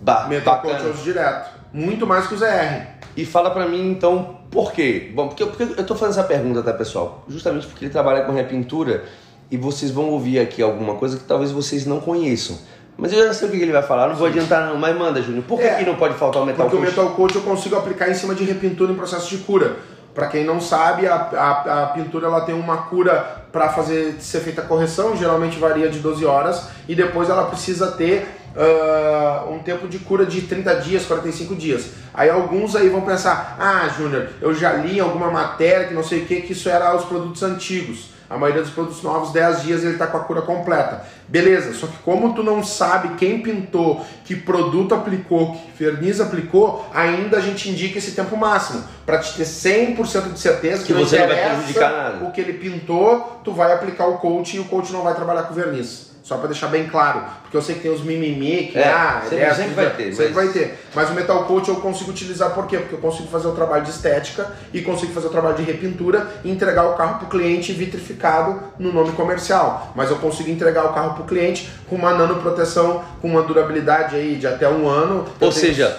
[0.00, 0.74] Ba Metal bacana.
[0.74, 1.50] Coat eu uso direto.
[1.72, 2.86] muito mais que o ZR.
[3.16, 5.10] E fala pra mim então por quê?
[5.14, 7.24] Bom, porque, porque eu tô fazendo essa pergunta, tá, pessoal?
[7.28, 9.04] Justamente porque ele trabalha com repintura
[9.50, 12.58] e vocês vão ouvir aqui alguma coisa que talvez vocês não conheçam.
[12.98, 14.76] Mas eu já sei o que ele vai falar, não vou adiantar não.
[14.76, 16.96] Mas manda, Júnior, por que, É, que não pode faltar o metal Porque o coat?
[16.96, 19.76] Metal Coat eu consigo aplicar em cima de repintura em processo de cura.
[20.14, 24.40] Para quem não sabe, a, a, a pintura ela tem uma cura para fazer ser
[24.40, 29.58] feita a correção, geralmente varia de 12 horas, e depois ela precisa ter ah, um
[29.58, 31.90] tempo de cura de 30 dias, 45 dias.
[32.14, 36.02] Aí alguns aí vão pensar, ah, Júnior, eu já li em alguma matéria que não
[36.02, 38.16] sei o que, que isso era os produtos antigos.
[38.28, 41.04] A maioria dos produtos novos, 10 dias ele está com a cura completa.
[41.28, 46.88] Beleza, só que como tu não sabe quem pintou, que produto aplicou, que verniz aplicou,
[46.92, 48.82] ainda a gente indica esse tempo máximo.
[49.04, 52.24] Para te ter 100% de certeza Que não você não vai prejudicar nada.
[52.24, 55.44] O que ele pintou, tu vai aplicar o coach e o coach não vai trabalhar
[55.44, 56.15] com verniz.
[56.26, 57.22] Só para deixar bem claro.
[57.42, 60.12] Porque eu sei que tem os mimimi, que É, ah, sempre- é, sempre vai ter,
[60.12, 60.78] Sempre mas- vai ter.
[60.92, 62.78] Mas o Metal Coat eu consigo utilizar por quê?
[62.78, 66.26] Porque eu consigo fazer o trabalho de estética e consigo fazer o trabalho de repintura
[66.42, 69.92] e entregar o carro para o cliente vitrificado no nome comercial.
[69.94, 74.16] Mas eu consigo entregar o carro para o cliente com uma nanoproteção, com uma durabilidade
[74.16, 75.18] aí de até um ano.
[75.40, 75.96] Eu Ou tenho- seja,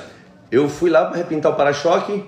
[0.52, 2.26] eu fui lá para repintar o para-choque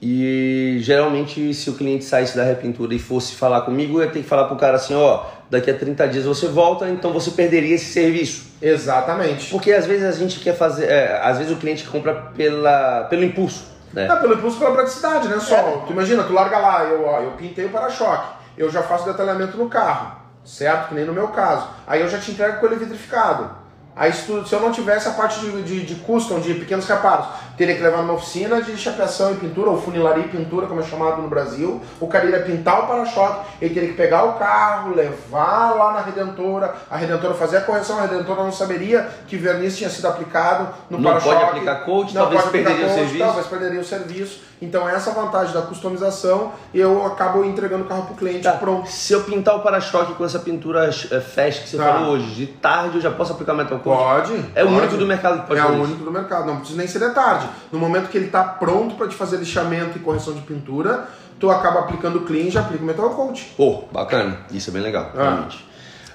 [0.00, 4.22] e geralmente se o cliente saísse da repintura e fosse falar comigo, eu ia ter
[4.22, 7.74] que falar pro cara assim, ó, daqui a 30 dias você volta, então você perderia
[7.76, 8.46] esse serviço.
[8.60, 9.50] Exatamente.
[9.50, 13.22] Porque às vezes a gente quer fazer, é, às vezes o cliente compra pela, pelo
[13.22, 14.08] impulso, né?
[14.10, 15.38] Ah, pelo impulso pela praticidade, né?
[15.38, 15.82] Só, É.
[15.86, 19.56] tu imagina, tu larga lá, eu, ó, eu pintei o para-choque, eu já faço detalhamento
[19.58, 20.88] no carro, certo?
[20.88, 21.68] Que nem no meu caso.
[21.86, 23.50] Aí eu já te entrego com ele vitrificado.
[23.94, 26.86] Aí se, tu- se eu não tivesse a parte de, de, de custom, de pequenos
[26.88, 27.26] reparos,
[27.62, 30.82] teria que levar numa oficina de chapeação e pintura, ou funilaria e pintura, como é
[30.82, 31.80] chamado no Brasil.
[32.00, 36.00] O cara iria pintar o para-choque, ele teria que pegar o carro, levar lá na
[36.00, 40.68] Redentora, a Redentora fazer a correção, a Redentora não saberia que verniz tinha sido aplicado
[40.90, 41.44] no Não pode para-choque.
[41.50, 43.24] aplicar coat, Não talvez pode perderia o coat, serviço.
[43.24, 44.40] talvez perderia o serviço.
[44.60, 48.88] Então essa é vantagem da customização eu acabo entregando o carro pro cliente Tá, pronto.
[48.88, 51.84] Se eu pintar o para-choque com essa pintura é, fast que você Tá.
[51.94, 53.98] falou hoje, de tarde eu já posso aplicar metal coat?
[54.28, 54.44] Pode.
[54.54, 54.78] É o pode.
[54.80, 55.82] único do mercado que pode É o isso.
[55.82, 56.46] único do mercado.
[56.46, 57.48] Não precisa nem ser de tarde.
[57.72, 61.08] No momento que ele está pronto para te fazer lixamento e correção de pintura,
[61.40, 63.52] tu acaba aplicando o clean e já aplica o metal coat.
[63.56, 64.38] Pô, bacana.
[64.50, 65.22] Isso é bem legal, Ah.
[65.22, 65.72] realmente.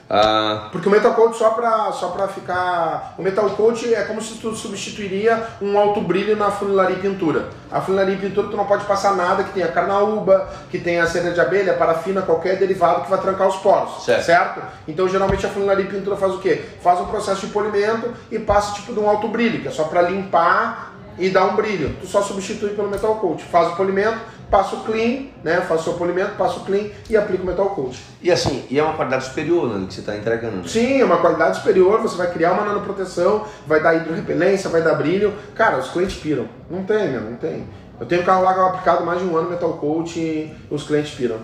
[0.10, 3.14] Ah, Porque o metal coat só para só pra ficar.
[3.18, 7.50] O metal coat é como se tu substituiria um alto brilho na funilaria e pintura.
[7.70, 11.32] A funilaria e pintura tu não pode passar nada que tenha carnaúba, que tenha cera
[11.32, 14.06] de abelha, parafina, qualquer derivado que vai trancar os poros.
[14.06, 14.62] Certo.
[14.88, 16.64] Então geralmente a funilaria e pintura faz o quê?
[16.82, 19.84] Faz um processo de polimento e passa tipo de um alto brilho, que é só
[19.84, 20.87] para limpar
[21.18, 21.96] e dar um brilho.
[22.00, 23.44] Tu só substitui pelo metal coat.
[23.44, 25.62] Faz o polimento, passa o clean, né?
[25.62, 28.00] Faz o seu polimento, passa o clean e aplica o metal coat.
[28.22, 30.58] e assim, e é uma qualidade superior né, que você está entregando.
[30.58, 30.64] né?
[30.66, 34.96] Sim, é uma qualidade superior, você vai criar uma nanoproteção, vai dar hidrorrepelência, vai dar
[34.96, 35.34] brilho.
[35.56, 36.48] Cara, os clientes piram.
[36.70, 37.66] Não tem, meu, não tem.
[38.00, 40.84] Eu tenho carro lá que eu aplicado mais de um ano metal coat e os
[40.84, 41.38] clientes piram.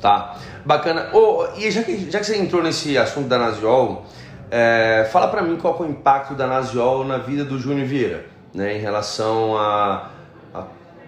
[0.00, 1.08] Tá, bacana.
[1.12, 4.04] Ô, e já que, já que você entrou nesse assunto da Nasiol,
[4.50, 8.26] é, fala pra mim qual é o impacto da Nasiol na vida do Júnior Vieira,
[8.54, 10.10] né, em relação a,
[10.54, 10.64] a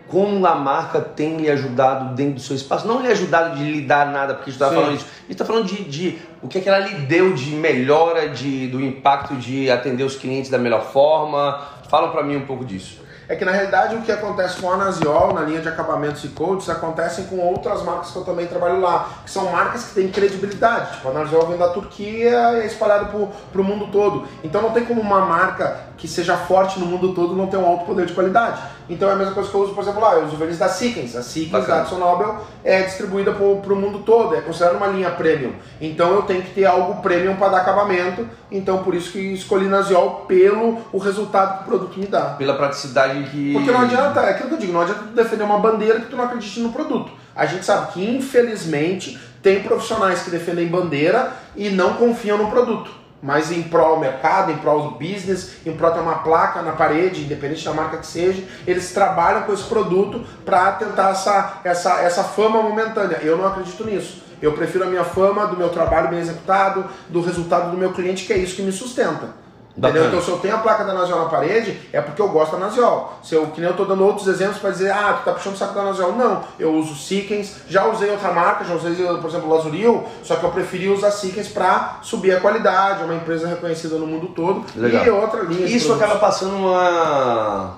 [0.09, 2.87] como a marca tem lhe ajudado dentro do seu espaço.
[2.87, 4.75] Não lhe ajudado de lhe dar nada, porque a gente Sim.
[4.75, 5.07] falando isso.
[5.07, 8.29] A gente tá falando de, de o que, é que ela lhe deu de melhora,
[8.29, 11.61] de, do impacto de atender os clientes da melhor forma.
[11.89, 13.06] Fala pra mim um pouco disso.
[13.29, 16.29] É que na realidade o que acontece com a Nasiol na linha de acabamentos e
[16.29, 20.09] coats acontecem com outras marcas que eu também trabalho lá, que são marcas que têm
[20.09, 20.93] credibilidade.
[20.93, 24.29] Tipo, a Nasiol vem da Turquia e é espalhada pro, pro mundo todo.
[24.45, 27.67] Então não tem como uma marca que seja forte no mundo todo não ter um
[27.67, 28.63] alto poder de qualidade.
[28.89, 30.59] Então é a mesma coisa que eu uso, por exemplo, lá, eu uso o verniz
[30.59, 31.17] da Seekins.
[31.17, 35.11] A Seekins da Adson Nobel é distribuída pro, pro mundo todo, é considerada uma linha
[35.11, 35.53] premium.
[35.81, 39.67] Então eu tenho que ter algo premium para dar acabamento, então por isso que escolhi
[39.67, 42.35] Nasiol pelo o resultado que o produto me dá.
[42.39, 43.53] Pela praticidade que.
[43.53, 46.07] Porque não adianta, é aquilo que eu digo, não adianta tu defender uma bandeira que
[46.07, 47.11] tu não acredite no produto.
[47.35, 53.06] A gente sabe que, infelizmente, tem profissionais que defendem bandeira e não confiam no produto.
[53.27, 56.71] Mas em prol ao mercado, em prol do business, em prol de uma placa na
[56.71, 62.03] parede, independente da marca que seja, eles trabalham com esse produto para tentar essa, essa,
[62.03, 63.19] essa fama momentânea.
[63.21, 64.23] Eu não acredito nisso.
[64.41, 68.25] Eu prefiro a minha fama do meu trabalho bem executado, do resultado do meu cliente,
[68.25, 69.46] que é isso que me sustenta.
[69.77, 70.05] Entendeu?
[70.05, 70.07] Bacana.
[70.07, 72.59] Então, se eu tenho a placa da Nasiol na parede, é porque eu gosto da
[72.59, 73.19] Nasiol.
[73.23, 75.55] Se eu, que nem eu tô dando outros exemplos para dizer, ah, tu tá puxando
[75.55, 76.13] o saco da Nasiol.
[76.13, 80.45] Não, eu uso Seekens, já usei outra marca, já usei, por exemplo, Lazuril, só que
[80.45, 84.65] eu preferi usar Seekens para subir a qualidade, é uma empresa reconhecida no mundo todo.
[84.75, 85.05] Legal.
[85.05, 87.77] E outra linha Isso acaba passando uma,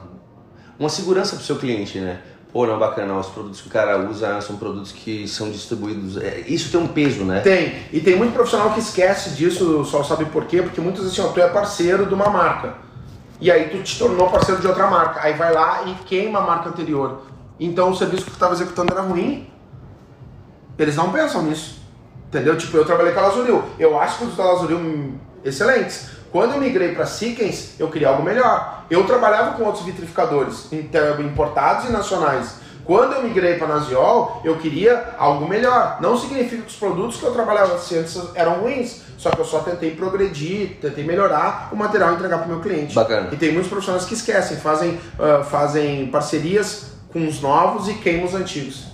[0.79, 2.21] uma segurança pro seu cliente, né?
[2.53, 6.17] Pô, não, bacana, os produtos que o cara usa são produtos que são distribuídos.
[6.17, 7.41] é, Isso tem um peso, né?
[7.41, 7.83] Tem.
[7.93, 11.29] E tem muito profissional que esquece disso, só sabe por quê, porque muitas assim, ó,
[11.29, 12.75] tu é parceiro de uma marca.
[13.41, 15.21] E aí tu te tornou parceiro de outra marca.
[15.23, 17.23] Aí vai lá e queima a marca anterior.
[17.61, 19.49] Então o serviço que tu estava executando era ruim.
[20.79, 21.79] Eles não pensam nisso.
[22.29, 22.57] Entendeu?
[22.57, 23.63] Tipo, eu trabalhei com a Lazuril.
[23.79, 25.15] Eu acho que os da Lazuril
[25.45, 26.09] excelentes.
[26.31, 28.85] Quando eu migrei para Sickens, eu queria algo melhor.
[28.91, 32.57] Eu trabalhava com outros vitrificadores, importados e nacionais.
[32.85, 35.99] Quando eu migrei para Naziol, eu queria algo melhor.
[36.01, 39.61] Não significa que os produtos que eu trabalhava antes eram ruins, só que eu só
[39.61, 42.95] tentei progredir, tentei melhorar o material e entregar para o meu cliente.
[42.95, 43.29] Bacana.
[43.31, 48.25] E tem muitos profissionais que esquecem, fazem, uh, fazem parcerias com os novos e queimam
[48.25, 48.87] os antigos.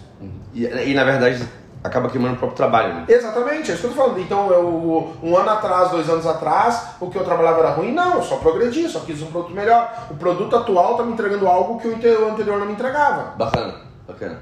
[0.53, 1.49] E, e na verdade
[1.85, 3.05] acaba queimando o próprio trabalho, né?
[3.07, 4.19] Exatamente, é isso que eu tô falando.
[4.19, 7.93] Então, eu, um ano atrás, dois anos atrás, o que eu trabalhava era ruim?
[7.93, 10.07] Não, eu só progredi, só quis um produto melhor.
[10.11, 13.35] O produto atual tá me entregando algo que o anterior não me entregava.
[13.37, 13.75] Bacana,
[14.09, 14.39] bacana.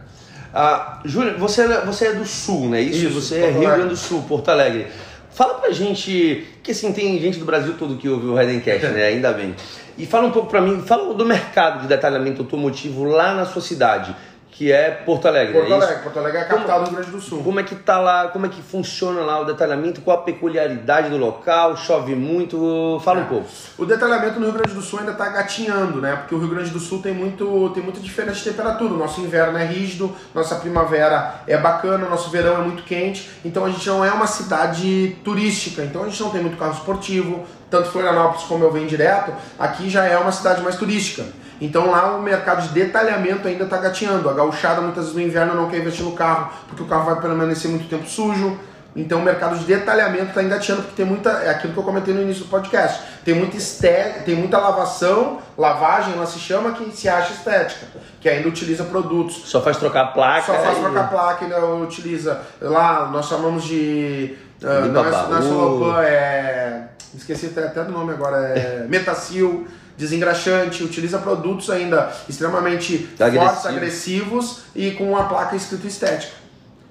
[0.54, 2.80] Ah, Júlio, você, você é do Sul, né?
[2.80, 3.62] Isso, Isso você é Rio.
[3.62, 4.86] Grande do Sul, Porto Alegre.
[5.30, 9.06] Fala pra gente, que assim, tem gente do Brasil todo que ouve o Redencast, né?
[9.08, 9.56] Ainda bem.
[9.98, 13.60] E fala um pouco pra mim, fala do mercado de detalhamento automotivo lá na sua
[13.60, 14.14] cidade,
[14.52, 15.74] que é Porto Alegre, Porto é?
[15.74, 17.42] Alegre, Porto Alegre é a capital do Rio Grande do Sul.
[17.42, 21.08] Como é que tá lá, como é que funciona lá o detalhamento, qual a peculiaridade
[21.08, 23.46] do local, chove muito, fala um pouco.
[23.78, 26.16] O detalhamento no Rio Grande do Sul ainda está gatinhando, né?
[26.16, 28.92] Porque o Rio Grande do Sul tem muito, tem muita diferença de temperatura.
[28.92, 33.30] O nosso inverno é rígido, nossa primavera é bacana, nosso verão é muito quente.
[33.42, 35.82] Então a gente não é uma cidade turística.
[35.82, 37.46] Então a gente não tem muito carro esportivo.
[37.70, 41.24] Tanto Florianópolis como eu venho direto, aqui já é uma cidade mais turística.
[41.62, 44.28] Então lá o mercado de detalhamento ainda está gatinhando.
[44.28, 47.20] A gauchada muitas vezes no inverno não quer investir no carro, porque o carro vai
[47.20, 48.58] permanecer muito tempo sujo.
[48.96, 51.30] Então o mercado de detalhamento está engateando, porque tem muita.
[51.30, 53.04] É aquilo que eu comentei no início do podcast.
[53.24, 57.86] Tem muita esté, tem muita lavação, lavagem, ela se chama, que se acha estética,
[58.20, 59.42] que ainda utiliza produtos.
[59.46, 60.42] Só faz trocar placa.
[60.42, 62.42] Só faz e- trocar placa, ainda utiliza.
[62.60, 64.36] Lá nós chamamos de.
[64.60, 65.42] Limpa não é, não é.
[65.42, 66.88] Solopan, é.
[67.14, 68.84] Esqueci até, até do nome agora, é.
[68.90, 69.68] Metacil,
[70.02, 73.44] desengraxante, utiliza produtos ainda extremamente Agressivo.
[73.44, 76.32] fortes, agressivos e com uma placa escrito estética.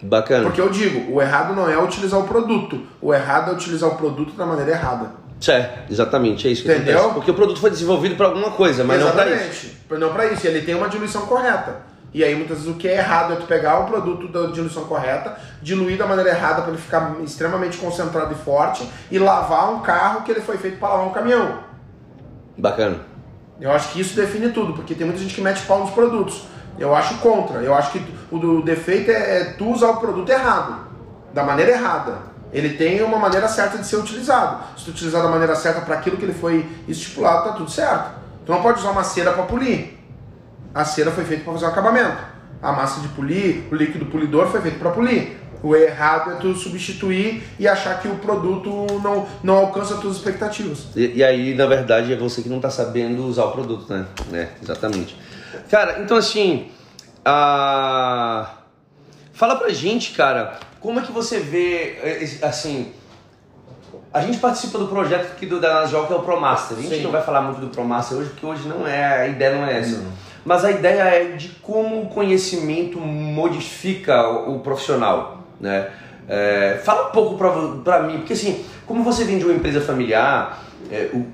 [0.02, 0.46] Bacana.
[0.46, 3.96] Porque eu digo, o errado não é utilizar o produto, o errado é utilizar o
[3.96, 5.12] produto da maneira errada.
[5.48, 6.96] É, exatamente, é isso que Entendeu?
[6.98, 7.16] acontece.
[7.16, 9.34] Porque o produto foi desenvolvido para alguma coisa, mas não para isso.
[9.34, 10.00] Exatamente.
[10.00, 10.48] Não para isso.
[10.48, 11.82] Ele tem uma diluição correta.
[12.14, 14.84] E aí muitas vezes o que é errado é tu pegar o produto da diluição
[14.84, 19.80] correta, diluir da maneira errada para ele ficar extremamente concentrado e forte e lavar um
[19.80, 21.71] carro que ele foi feito para lavar um caminhão.
[22.62, 22.98] Bacana.
[23.60, 26.44] Eu acho que isso define tudo, porque tem muita gente que mete pau nos produtos.
[26.78, 27.60] Eu acho contra.
[27.60, 30.88] Eu acho que o defeito é, é tu usar o produto errado,
[31.34, 32.20] da maneira errada.
[32.54, 34.64] Ele tem uma maneira certa de ser utilizado.
[34.78, 38.12] Se tu utilizar da maneira certa para aquilo que ele foi estipulado, tá tudo certo.
[38.46, 39.98] Tu não pode usar uma cera para polir.
[40.74, 42.18] A cera foi feita para fazer um acabamento.
[42.62, 45.40] A massa de polir, o líquido polidor foi feito para polir.
[45.64, 50.16] O errado é tu substituir e achar que o produto não, não alcança as tuas
[50.18, 50.88] expectativas.
[50.96, 54.06] E, e aí, na verdade, é você que não tá sabendo usar o produto, né?
[54.34, 55.16] É, exatamente.
[55.70, 56.70] Cara, então assim.
[57.24, 58.50] A...
[59.34, 62.92] Fala pra gente, cara, como é que você vê, eh, esse- assim.
[64.14, 66.78] A gente participa do projeto aqui do da Nasjol, que é o ProMaster.
[66.78, 67.04] A gente Sim.
[67.04, 69.80] não vai falar muito do ProMaster hoje, porque hoje não é, a ideia não é
[69.80, 70.04] essa.
[70.44, 75.88] Mas a ideia é de como o conhecimento modifica o, o profissional, né?
[76.28, 77.38] É, fala um pouco
[77.84, 81.26] pra mim, porque assim, como você vem de uma empresa familiar, é, o-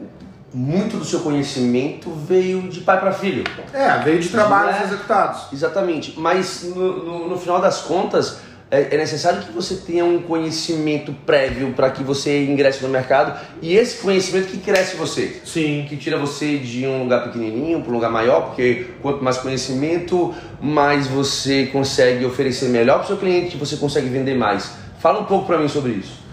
[0.53, 3.43] muito do seu conhecimento veio de pai para filho.
[3.73, 4.85] É, veio de trabalhos Não é?
[4.85, 5.47] executados.
[5.53, 6.13] Exatamente.
[6.17, 8.39] Mas no, no- no final das contas,
[8.69, 13.39] é, é necessário que você tenha um conhecimento prévio para que você ingresse no mercado
[13.61, 15.41] e esse conhecimento que cresce você.
[15.45, 15.85] Sim.
[15.87, 20.33] Que tira você de um lugar pequenininho para um lugar maior, porque quanto mais conhecimento,
[20.61, 24.71] mais você consegue oferecer melhor para o seu cliente, você consegue vender mais.
[24.99, 26.27] Fala um pouco para mim sobre isso.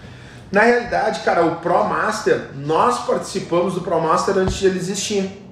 [0.51, 5.44] Na realidade, cara, o ProMaster, nós participamos do ProMaster antes de ele existir.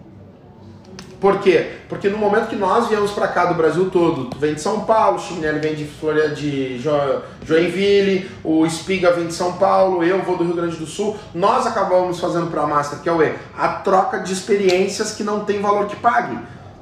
[1.23, 1.77] Por quê?
[1.87, 4.81] Porque no momento que nós viemos para cá do Brasil todo, tu vem de São
[4.81, 10.03] Paulo, o Chiminelli vem de Florida, de Jo- Joinville, o Espiga vem de São Paulo,
[10.03, 13.33] eu vou do Rio Grande do Sul, nós acabamos fazendo ProMaster, que é o E,
[13.57, 16.37] a troca de experiências que não tem valor que pague.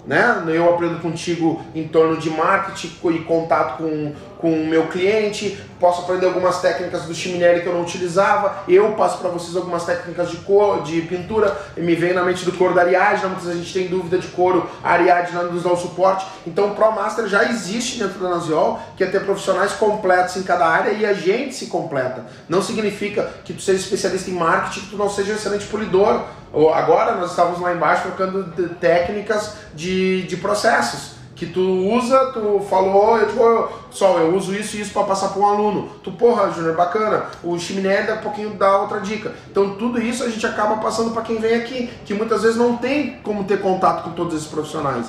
[0.06, 0.43] Né?
[0.47, 6.02] Eu aprendo contigo em torno de marketing e contato com, com o meu cliente, posso
[6.02, 10.32] aprender algumas técnicas do Chiminelli que eu não utilizava, eu passo para vocês algumas técnicas
[10.32, 13.60] de cor, de pintura, e me vem na mente do couro da Ariadna, muitas vezes
[13.60, 17.28] a gente tem dúvida de couro, a Ariadna nos dá o suporte, então o ProMaster
[17.28, 21.14] já existe dentro da Naziol, que é ter profissionais completos em cada área e a
[21.14, 22.26] gente se completa.
[22.49, 26.26] Não significa que tu seja especialista em marketing, que tu não seja excelente polidor,
[26.74, 28.43] agora nós estávamos lá embaixo trocando
[28.80, 34.78] técnicas de, de processos, que tu usa, tu falou, eu, tipo, só eu uso isso
[34.78, 35.89] e isso para passar para um aluno.
[36.04, 37.26] Tu, porra, Júnior, bacana.
[37.43, 39.34] O chiminé dá um pouquinho dá outra dica.
[39.49, 42.78] Então tudo isso a gente acaba passando para quem vem aqui, que muitas vezes não
[42.78, 45.08] tem como ter contato com todos esses profissionais.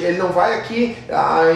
[0.00, 0.96] Ele não vai aqui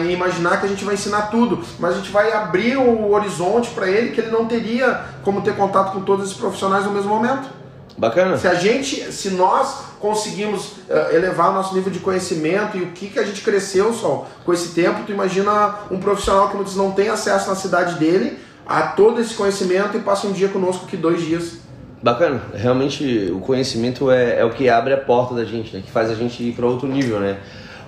[0.09, 3.89] imaginar que a gente vai ensinar tudo, mas a gente vai abrir o horizonte para
[3.89, 7.60] ele que ele não teria como ter contato com todos esses profissionais no mesmo momento.
[7.97, 8.37] Bacana.
[8.37, 12.87] Se a gente, se nós conseguimos uh, elevar o nosso nível de conhecimento e o
[12.87, 16.75] que, que a gente cresceu só com esse tempo, tu imagina um profissional que muitos
[16.75, 20.85] não tem acesso na cidade dele a todo esse conhecimento e passa um dia conosco
[20.85, 21.59] que dois dias.
[22.01, 25.83] Bacana, realmente o conhecimento é, é o que abre a porta da gente, né?
[25.85, 27.37] que faz a gente ir para outro nível, né?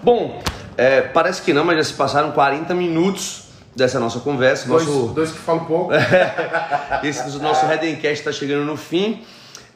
[0.03, 0.39] Bom,
[0.77, 3.45] é, parece que não, mas já se passaram 40 minutos
[3.75, 4.67] dessa nossa conversa.
[4.67, 5.07] Dois, nosso...
[5.13, 5.91] dois que falam pouco.
[7.03, 9.23] Esse nosso Redencast está chegando no fim.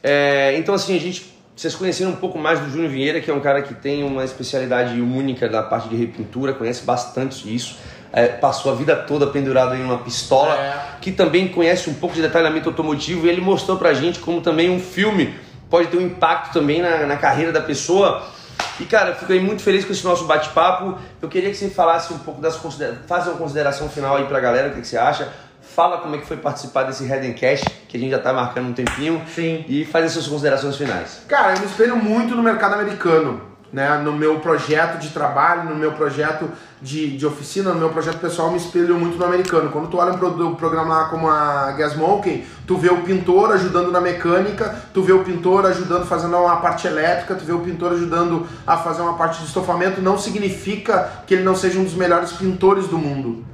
[0.02, 1.38] É, então, assim, a gente.
[1.56, 4.24] Vocês conheceram um pouco mais do Júnior Vieira, que é um cara que tem uma
[4.24, 7.78] especialidade única na parte de repintura, conhece bastante isso.
[8.12, 11.00] É, passou a vida toda pendurado em uma pistola, é.
[11.00, 14.70] que também conhece um pouco de detalhamento automotivo, e ele mostrou pra gente como também
[14.70, 15.34] um filme
[15.68, 18.22] pode ter um impacto também na, na carreira da pessoa.
[18.80, 20.96] E cara, fiquei muito feliz com esse nosso bate-papo.
[21.20, 24.38] Eu queria que você falasse um pouco das considerações, faça uma consideração final aí pra
[24.40, 25.28] galera, o que, que você acha
[25.78, 28.70] fala como é que foi participar desse Red Cash, que a gente já está marcando
[28.70, 29.22] um tempinho.
[29.32, 29.64] Sim.
[29.68, 31.22] E faz as suas considerações finais.
[31.28, 33.46] Cara, eu me espelho muito no mercado americano.
[33.70, 36.50] Né, no meu projeto de trabalho, no meu projeto
[36.80, 39.70] de, de oficina, no meu projeto pessoal, eu me espelho muito no americano.
[39.70, 43.92] Quando tu olha um programa lá como a Gas Monkey, tu vê o pintor ajudando
[43.92, 47.92] na mecânica, tu vê o pintor ajudando fazendo uma parte elétrica, tu vê o pintor
[47.92, 51.94] ajudando a fazer uma parte de estofamento, não significa que ele não seja um dos
[51.94, 53.44] melhores pintores do mundo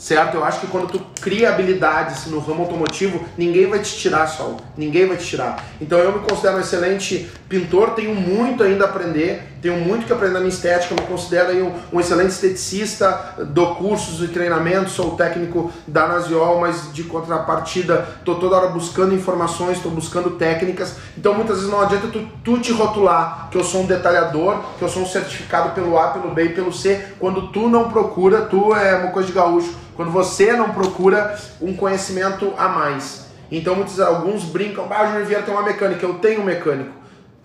[0.00, 0.36] certo?
[0.36, 4.56] Eu acho que quando tu cria habilidades no ramo automotivo, ninguém vai te tirar, Sol.
[4.76, 5.64] Ninguém vai te tirar.
[5.80, 10.12] Então eu me considero um excelente pintor, tenho muito ainda a aprender, tenho muito que
[10.12, 14.92] aprender na minha estética, me considero aí um, um excelente esteticista, dou cursos e treinamentos,
[14.92, 20.94] sou técnico da Nasiol, mas de contrapartida estou toda hora buscando informações, estou buscando técnicas.
[21.18, 24.82] Então muitas vezes não adianta tu, tu te rotular que eu sou um detalhador, que
[24.82, 28.42] eu sou um certificado pelo A, pelo B e pelo C, quando tu não procura,
[28.42, 33.26] tu é uma coisa de gaúcho, quando você não procura um conhecimento a mais.
[33.52, 36.92] Então muitos, alguns brincam, ah, o Júnior Vieira tem uma mecânica, eu tenho um mecânico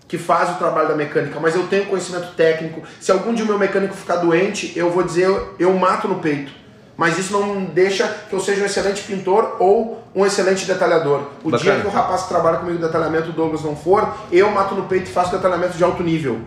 [0.08, 2.80] que faz o trabalho da mecânica, mas eu tenho conhecimento técnico.
[2.98, 5.28] Se algum dia o meu mecânico ficar doente, eu vou dizer,
[5.58, 6.50] eu, mato no peito.
[6.96, 11.24] Mas isso não deixa que eu seja um excelente pintor ou um excelente detalhador.
[11.44, 11.72] O Bacana.
[11.72, 14.74] dia que o rapaz que trabalha comigo de detalhamento, o Douglas, não for, eu mato
[14.74, 16.40] no peito e faço detalhamento de alto nível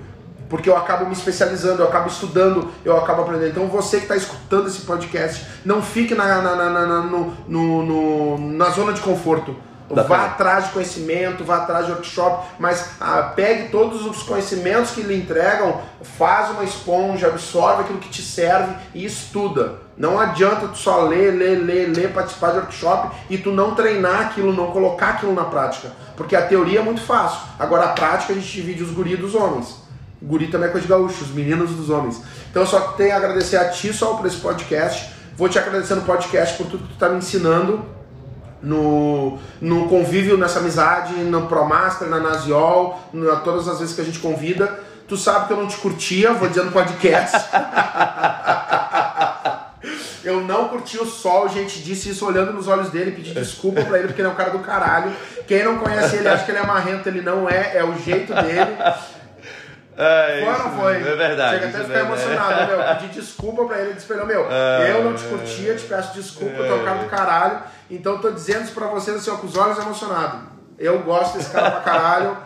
[0.49, 3.51] porque eu acabo me especializando, eu acabo estudando, eu acabo aprendendo.
[3.51, 7.83] Então você que está escutando esse podcast, não fique na, na, na, na, no, no,
[7.83, 9.55] no, na zona de conforto.
[9.89, 15.01] vá atrás de conhecimento, vá atrás de workshop, mas ah, pegue todos os conhecimentos que
[15.01, 19.87] lhe entregam, faz uma esponja, absorve aquilo que te serve e estuda.
[19.95, 24.21] Não adianta tu só ler, ler, ler, ler, participar de workshop e tu não treinar
[24.21, 25.91] aquilo, não colocar aquilo na prática.
[26.15, 27.41] Porque a teoria é muito fácil.
[27.59, 29.78] Agora a prática a gente divide os guris dos homens.
[30.21, 32.21] Guri também é coisa de gaúcho, os meninos dos homens.
[32.49, 35.13] Então eu só tenho a agradecer a ti só por esse podcast.
[35.35, 37.85] Vou te agradecer no podcast por tudo que tu está me ensinando
[38.61, 44.03] no, no convívio, nessa amizade, no ProMaster, na Nasiol, na, todas as vezes que a
[44.03, 44.79] gente convida.
[45.07, 47.37] Tu sabe que eu não te curtia, vou dizer no podcast.
[50.23, 53.97] eu não curti o sol, gente disse isso olhando nos olhos dele, pedi desculpa pra
[53.97, 55.11] ele porque ele é um cara do caralho.
[55.47, 58.33] Quem não conhece ele acha que ele é marrento, ele não é, é o jeito
[58.33, 58.77] dele.
[60.01, 60.95] É, foi ou não foi?
[60.95, 61.59] É verdade.
[61.59, 62.95] Chega até a ficar é emocionado, meu.
[62.95, 66.67] Pedi desculpa pra ele, disse meu, é, eu não te curtia, te peço desculpa, é,
[66.67, 67.59] tu é um cara do caralho.
[67.91, 70.39] Então tô dizendo isso pra vocês assim, ó, com os olhos emocionados.
[70.77, 72.37] Eu gosto desse cara pra caralho.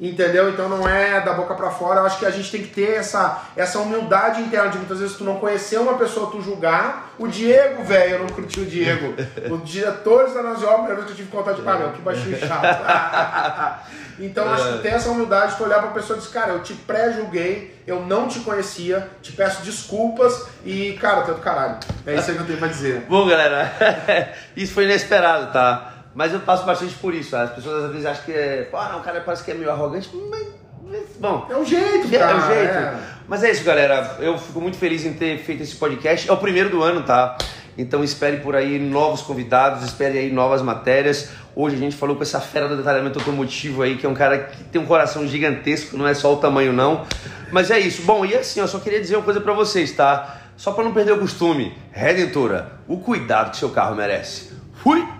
[0.00, 0.48] Entendeu?
[0.50, 2.00] Então não é da boca para fora.
[2.00, 5.16] Eu acho que a gente tem que ter essa, essa humildade interna de muitas vezes
[5.16, 7.14] tu não conhecer uma pessoa, tu julgar.
[7.18, 9.14] O Diego, velho, eu não curti o Diego.
[9.50, 12.38] Os diretores da Naziol, a primeira vez que eu tive contato de meu, que baixinho
[12.38, 13.82] chato.
[14.20, 16.62] então acho que tem essa humildade de tu olhar pra pessoa e dizer, cara, eu
[16.62, 21.78] te pré-julguei, eu não te conhecia, te peço desculpas e, cara, é do caralho.
[22.06, 23.04] É isso aí que eu tenho pra dizer.
[23.08, 23.72] Bom, galera,
[24.56, 25.97] isso foi inesperado, tá?
[26.18, 27.36] Mas eu passo bastante por isso.
[27.36, 28.62] As pessoas às vezes acham que é.
[28.68, 30.10] Pô, não, o cara parece que é meio arrogante.
[30.28, 30.48] Mas.
[31.20, 31.46] Bom.
[31.48, 32.32] É o jeito, cara.
[32.32, 32.74] É o jeito.
[32.74, 32.98] É.
[33.28, 34.16] Mas é isso, galera.
[34.18, 36.28] Eu fico muito feliz em ter feito esse podcast.
[36.28, 37.38] É o primeiro do ano, tá?
[37.76, 41.30] Então espere por aí novos convidados, espere aí novas matérias.
[41.54, 44.38] Hoje a gente falou com essa fera do detalhamento automotivo aí, que é um cara
[44.38, 47.06] que tem um coração gigantesco, não é só o tamanho não.
[47.52, 48.02] Mas é isso.
[48.02, 50.40] Bom, e assim, eu só queria dizer uma coisa para vocês, tá?
[50.56, 51.78] Só para não perder o costume.
[51.92, 54.50] Redentora, o cuidado que seu carro merece.
[54.82, 55.17] Fui!